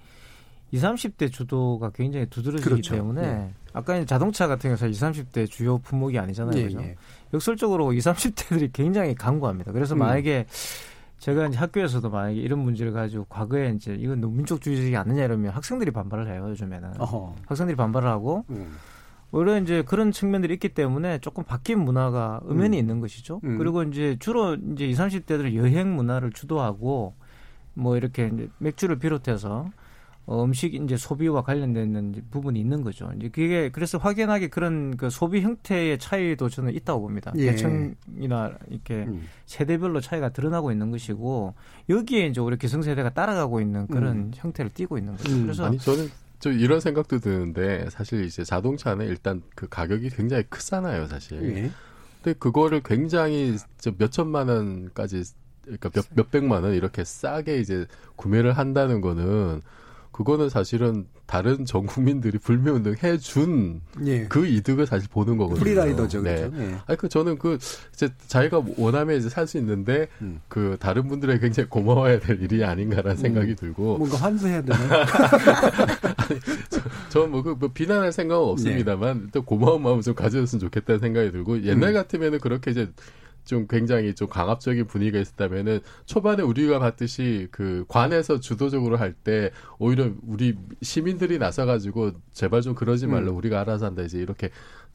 [0.73, 2.95] 20, 30대 주도가 굉장히 두드러지기 그렇죠.
[2.95, 3.53] 때문에 네.
[3.73, 6.57] 아까 자동차 같은 경우서 20, 30대 주요 품목이 아니잖아요.
[6.57, 6.79] 예, 그죠?
[6.81, 6.95] 예.
[7.31, 9.71] 역설적으로 20, 30대들이 굉장히 강구합니다.
[9.71, 9.99] 그래서 음.
[9.99, 10.47] 만약에
[11.19, 15.91] 제가 이제 학교에서도 만약에 이런 문제를 가지고 과거에 이제 이건 너무 민족주의적이 아니냐 이러면 학생들이
[15.91, 16.99] 반발을 해요, 요즘에는.
[16.99, 17.35] 어허.
[17.45, 18.75] 학생들이 반발을 하고 음.
[19.31, 22.79] 오히려 이제 그런 측면들이 있기 때문에 조금 바뀐 문화가 음연히 음.
[22.79, 23.41] 있는 것이죠.
[23.43, 23.59] 음.
[23.59, 27.13] 그리고 이제 주로 이제 20, 30대들은 여행 문화를 주도하고
[27.75, 29.69] 뭐 이렇게 이제 맥주를 비롯해서
[30.25, 33.11] 어, 음식 이제 소비와 관련된 부분이 있는 거죠.
[33.17, 37.33] 이제 그게 그래서 확연하게 그런 그 소비 형태의 차이도 저는 있다고 봅니다.
[37.35, 37.51] 예.
[37.51, 39.27] 계층이나 이렇게 음.
[39.45, 41.53] 세대별로 차이가 드러나고 있는 것이고
[41.89, 44.31] 여기에 이제 우리 기성세대가 따라가고 있는 그런 음.
[44.33, 45.33] 형태를 띠고 있는 거죠.
[45.33, 45.43] 음.
[45.43, 46.09] 그래서 아니 저는
[46.39, 51.41] 저 이런 생각도 드는데 사실 이제 자동차는 일단 그 가격이 굉장히 크잖아요, 사실.
[51.43, 51.71] 예.
[52.21, 53.57] 근데 그거를 굉장히
[53.97, 55.23] 몇 천만 원까지
[55.63, 59.61] 그러니까 몇, 몇 백만 원 이렇게 싸게 이제 구매를 한다는 거는
[60.13, 64.25] 그거는 사실은 다른 전 국민들이 불매운동 해준 예.
[64.27, 65.63] 그 이득을 사실 보는 거거든요.
[65.63, 66.35] 프리라이더죠, 네.
[66.35, 66.57] 그렇죠.
[66.61, 66.75] 예.
[66.85, 67.57] 아니 그 저는 그
[67.93, 70.39] 이제 자기가 원하면 이제 살 수 있는데 음.
[70.47, 73.55] 그 다른 분들에게 굉장히 고마워야 될 일이 아닌가라는 생각이 음.
[73.55, 74.77] 들고 뭔가 환수해야 되나?
[76.17, 76.39] 아니
[77.09, 79.27] 저뭐 그 뭐 비난할 생각은 없습니다만 네.
[79.31, 81.93] 또 고마운 마음을 좀 가져줬으면 좋겠다는 생각이 들고 옛날 음.
[81.93, 82.89] 같으면은 그렇게 이제
[83.45, 90.11] 좀 굉장히 좀 강압적인 분위기가 있었다면은 초반에 우리가 봤듯이 그 관에서 주도적으로 할 때 오히려
[90.25, 93.37] 우리 시민들이 나서가지고 제발 좀 그러지 말라 음.
[93.37, 94.49] 우리가 알아서 한다 이제 이렇게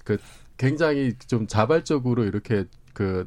[0.04, 0.18] 그
[0.56, 3.26] 굉장히 좀 자발적으로 이렇게 그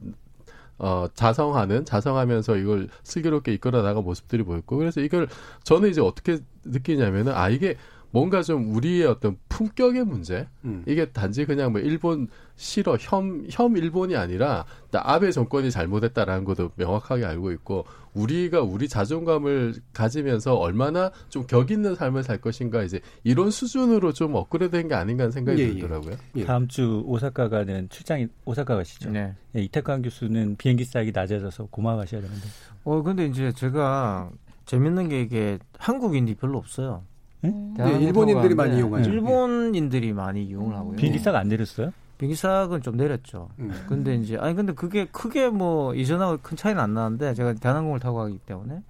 [0.78, 5.28] 어, 자성하는, 자성하면서 이걸 슬기롭게 이끌어 나간 모습들이 보였고, 그래서 이걸
[5.64, 7.78] 저는 이제 어떻게 느끼냐면은, 아, 이게
[8.12, 10.84] 뭔가 좀 우리의 어떤 품격의 문제 음.
[10.88, 17.26] 이게 단지 그냥 뭐 일본 싫어 혐, 혐 일본이 아니라 아베 정권이 잘못했다라는 것도 명확하게
[17.26, 23.52] 알고 있고 우리가 우리 자존감을 가지면서 얼마나 좀 격 있는 삶을 살 것인가 이제 이런
[23.52, 25.74] 수준으로 좀 업그레이드된 게 아닌가 하는 생각이 예, 예.
[25.74, 26.16] 들더라고요.
[26.46, 29.10] 다음 주 오사카 가는 출장이 오사카 가시죠.
[29.10, 29.34] 네.
[29.56, 32.42] 예, 이태광 교수는 비행기 싸기 낮아져서 고마워하셔야 되는데.
[32.84, 34.30] 어 근데 이제 제가
[34.66, 37.04] 재밌는 게 이게 한국인이 별로 없어요.
[37.42, 39.10] 네, 일본인들이 많이 이용하죠.
[39.10, 40.96] 일본인들이 많이 이용을 하고요.
[40.96, 41.92] 비행기 싸가 안 내렸어요?
[42.18, 43.50] 비행기 싸은 좀 내렸죠.
[43.88, 48.18] 근데 이제 아니 근데 그게 크게 뭐 이전하고 큰 차이는 안 나는데 제가 대한항공을 타고
[48.18, 48.82] 가기 때문에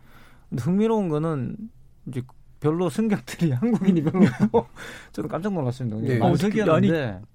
[0.49, 1.55] 근데 흥미로운 거는
[2.07, 2.21] 이제
[2.59, 4.67] 별로 승객들이 한국인이 별로 없고
[5.13, 5.97] 저는 깜짝 놀랐습니다.
[5.97, 6.19] 네.
[6.19, 7.30] 만석이었는데 외국 저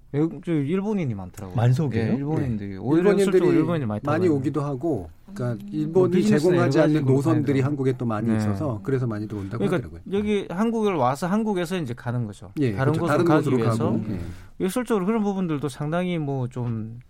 [0.47, 1.57] 일본인이 많더라고요.
[1.57, 2.13] 만석이에요?
[2.13, 7.05] 네, 일본인들이 오히려 일본인들이 일본인이 많이, 많이 오기도 하고, 그러니까 뭐 일본이 비즈니스나 제공하지 않는
[7.05, 8.37] 노선들이 한국에 또 많이 네.
[8.37, 10.01] 있어서 그래서 많이들 온다고 그러니까 하더라고요.
[10.13, 12.53] 여기 한국을 와서 한국에서 이제 가는 거죠.
[12.61, 13.01] 예, 다른 그렇죠.
[13.01, 14.21] 곳으로 다른 가기 곳으로 위해서 가고, 예.
[14.65, 17.01] 예술적으로 그런 부분들도 상당히 뭐 좀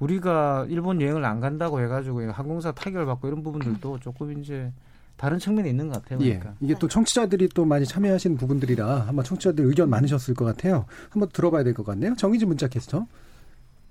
[0.00, 4.72] 우리가 일본 여행을 안 간다고 해가지고 항공사 타결 받고 이런 부분들도 조금 이제
[5.20, 6.18] 다른 측면이 있는 것 같아요.
[6.22, 6.38] 예.
[6.38, 6.54] 그러니까.
[6.62, 10.86] 이게 또 청취자들이 또 많이 참여하시는 부분들이라 한번 청취자들 의견 많으셨을 것 같아요.
[11.10, 12.14] 한번 들어봐야 될 것 같네요.
[12.16, 13.06] 정의진 문자 캐스터.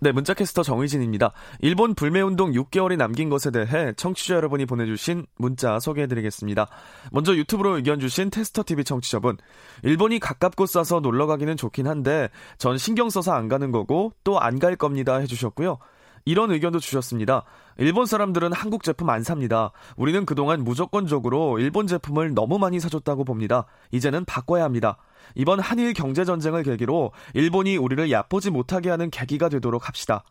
[0.02, 1.34] 네, 문자캐스터 정의진입니다.
[1.60, 6.68] 일본 불매운동 6개월이 남긴 것에 대해 청취자 여러분이 보내주신 문자 소개해드리겠습니다.
[7.12, 9.38] 먼저 유튜브로 의견 주신 테스터TV 청취자분.
[9.84, 14.58] 일본이 가깝고 싸서 놀러 가기는 좋긴 한데 전 신경 써서 안 가는 거고 또 안
[14.60, 15.78] 갈 겁니다 해주셨고요.
[16.26, 17.43] 이런 의견도 주셨습니다.
[17.78, 19.72] 일본 사람들은 한국 제품 안 삽니다.
[19.95, 23.65] 우리는 그동안 무조건적으로 일본 제품을 너무 많이 사줬다고 봅니다.
[23.91, 24.97] 이제는 바꿔야 합니다.
[25.36, 30.24] 이번 한일 경제전쟁을 계기로 일본이 우리를 얕보지 못하게 하는 계기가 되도록 합시다.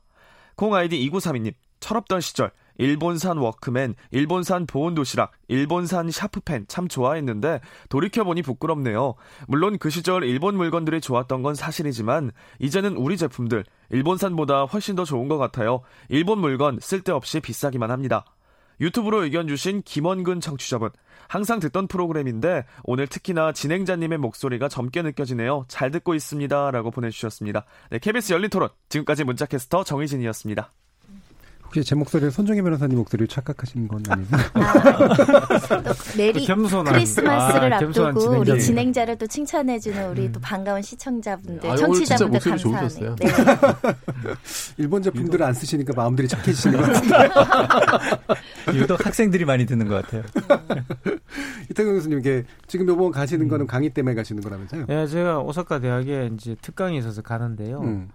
[0.57, 8.43] 콩 아이디 2932님, 철없던 시절, 일본산 워크맨, 일본산 보온 도시락, 일본산 샤프펜 참 좋아했는데 돌이켜보니
[8.43, 9.15] 부끄럽네요.
[9.47, 15.29] 물론 그 시절 일본 물건들이 좋았던 건 사실이지만 이제는 우리 제품들, 일본산보다 훨씬 더 좋은
[15.29, 15.83] 것 같아요.
[16.09, 18.25] 일본 물건 쓸데없이 비싸기만 합니다.
[18.81, 20.91] 유튜브로 의견 주신 김원근 청취자분.
[21.27, 25.65] 항상 듣던 프로그램인데 오늘 특히나 진행자님의 목소리가 젊게 느껴지네요.
[25.69, 26.71] 잘 듣고 있습니다.
[26.71, 27.65] 라고 보내주셨습니다.
[27.91, 28.69] 네, KBS 열린 토론.
[28.89, 30.73] 지금까지 문자캐스터 정희진이었습니다.
[31.69, 34.29] 혹시 제 목소리를 손정혜 변호사님 목소리를 착각하신 건 아니에요?
[36.17, 38.61] 메리 겸손한- 크리스마스를 아, 앞두고 우리 진행자님.
[38.61, 42.41] 진행자를 또 칭찬해주는 우리 또 반가운 시청자분들, 아, 청취자분들.
[42.57, 43.17] 좋으셨어요.
[43.17, 43.29] 네.
[44.79, 47.31] 일본 제품들을 안 쓰시니까 마음들이 착해지시는 것 같아요.
[48.75, 50.23] 유독 학생들이 많이 듣는 것 같아요.
[51.71, 54.87] 이태경 교수님, 이게 지금 요번 가시는 거는 강의 때문에 가시는 거라면서요?
[54.89, 57.81] 예, 제가 오사카 대학에 이제 특강이 있어서 가는데요.
[57.83, 58.09] 음.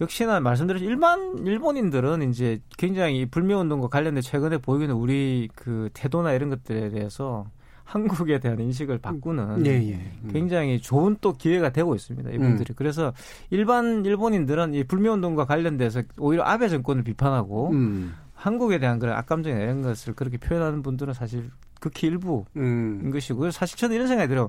[0.00, 6.50] 역시나 말씀드린 일반 일본인들은 이제 굉장히 이 불매운동과 관련돼 최근에 보이는 우리 그 태도나 이런
[6.50, 7.46] 것들에 대해서
[7.84, 9.94] 한국에 대한 인식을 바꾸는 예, 예.
[10.24, 10.30] 음.
[10.32, 12.30] 굉장히 좋은 또 기회가 되고 있습니다.
[12.30, 12.74] 이분들이.
[12.74, 13.12] 그래서
[13.50, 18.14] 일반 일본인들은 이 불매운동과 관련돼서 오히려 아베 정권을 비판하고 음.
[18.34, 23.10] 한국에 대한 그런 악감정이나 이런 것을 그렇게 표현하는 분들은 사실 극히 일부인 음.
[23.12, 23.52] 것이고요.
[23.52, 24.48] 사실 저는 이런 생각이 들어요.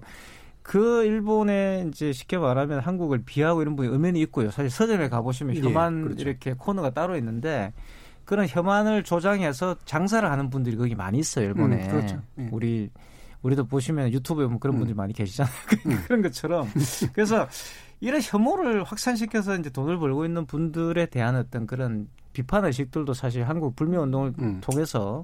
[0.68, 4.52] 그 일본에 이제 쉽게 말하면 한국을 비하고 이런 분이 엄연히 있고요.
[4.52, 6.22] 사실 서점에 가보시면 예, 혐한 그렇죠.
[6.24, 7.72] 이렇게 코너가 따로 있는데
[8.26, 11.46] 그런 혐한을 조장해서 장사를 하는 분들이 거기 많이 있어요.
[11.46, 11.86] 일본에.
[11.86, 12.22] 음, 그렇죠.
[12.40, 12.50] 예.
[12.52, 12.90] 우리
[13.44, 15.54] 우리도 보시면 유튜브에 보면 그런 분들이 많이 계시잖아요.
[15.88, 16.04] 음.
[16.04, 16.68] 그런 것처럼.
[17.16, 17.48] 그래서
[18.02, 23.78] 이런 혐오를 확산시켜서 이제 돈을 벌고 있는 분들에 대한 어떤 그런 비판 의식들도 사실 한국
[23.78, 24.60] 불매 운동을 음.
[24.60, 25.24] 통해서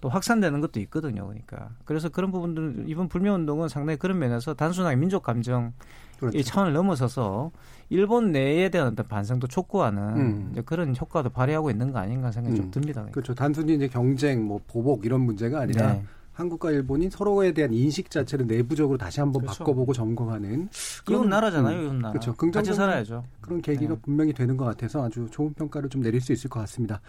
[0.00, 1.26] 또 확산되는 것도 있거든요.
[1.26, 5.72] 그러니까 그래서 그런 부분들 이번 불매 운동은 상당히 그런 면에서 단순하게 민족 감정
[6.18, 6.36] 그렇죠.
[6.36, 7.50] 이 차원을 넘어서서
[7.88, 10.48] 일본 내에 대한 어떤 반성도 촉구하는 음.
[10.52, 12.70] 이제 그런 효과도 발휘하고 있는 거 아닌가 생각이 좀 음.
[12.70, 13.06] 듭니다.
[13.10, 13.34] 그렇죠.
[13.34, 16.04] 단순히 이제 경쟁, 뭐 보복 이런 문제가 아니라 네.
[16.32, 19.58] 한국과 일본이 서로에 대한 인식 자체를 내부적으로 다시 한번 그렇죠.
[19.58, 20.68] 바꿔보고 점검하는
[21.10, 22.10] 이웃 나라잖아요, 음, 이웃 나라.
[22.12, 22.30] 그렇죠.
[22.32, 23.24] 같이 긍정적인 살아야죠.
[23.40, 24.00] 그런 계기가 네.
[24.02, 27.00] 분명히 되는 것 같아서 아주 좋은 평가를 좀 내릴 수 있을 것 같습니다.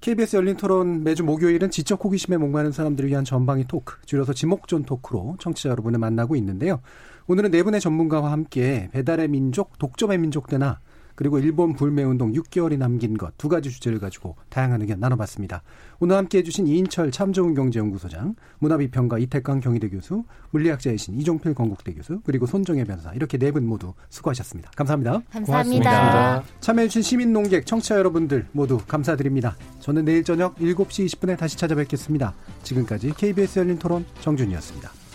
[0.00, 5.36] KBS 열린 토론 매주 목요일은 지적 호기심에 목마른 사람들을 위한 전방위 토크, 줄여서 지목전 토크로
[5.40, 6.80] 청취자 여러분을 만나고 있는데요.
[7.26, 10.78] 오늘은 네 분의 전문가와 함께 배달의 민족, 독점의 민족 되나
[11.18, 15.62] 그리고 일본 불매운동 6개월이 남긴 것 두 가지 주제를 가지고 다양한 의견 나눠봤습니다.
[15.98, 22.20] 오늘 함께해 주신 이인철 참 좋은 경제연구소장, 문화비평가 이태강 경희대 교수, 물리학자이신 이종필 건국대 교수,
[22.24, 24.70] 그리고 손정혜 변호사 이렇게 네 분 모두 수고하셨습니다.
[24.76, 25.20] 감사합니다.
[25.32, 25.90] 감사합니다.
[25.90, 26.44] 고맙습니다.
[26.60, 29.56] 참여해주신 시민농객 청취자 여러분들 모두 감사드립니다.
[29.80, 32.32] 저는 내일 저녁 7시 20분에 다시 찾아뵙겠습니다.
[32.62, 35.07] 지금까지 KBS 열린 토론 정준이었습니다.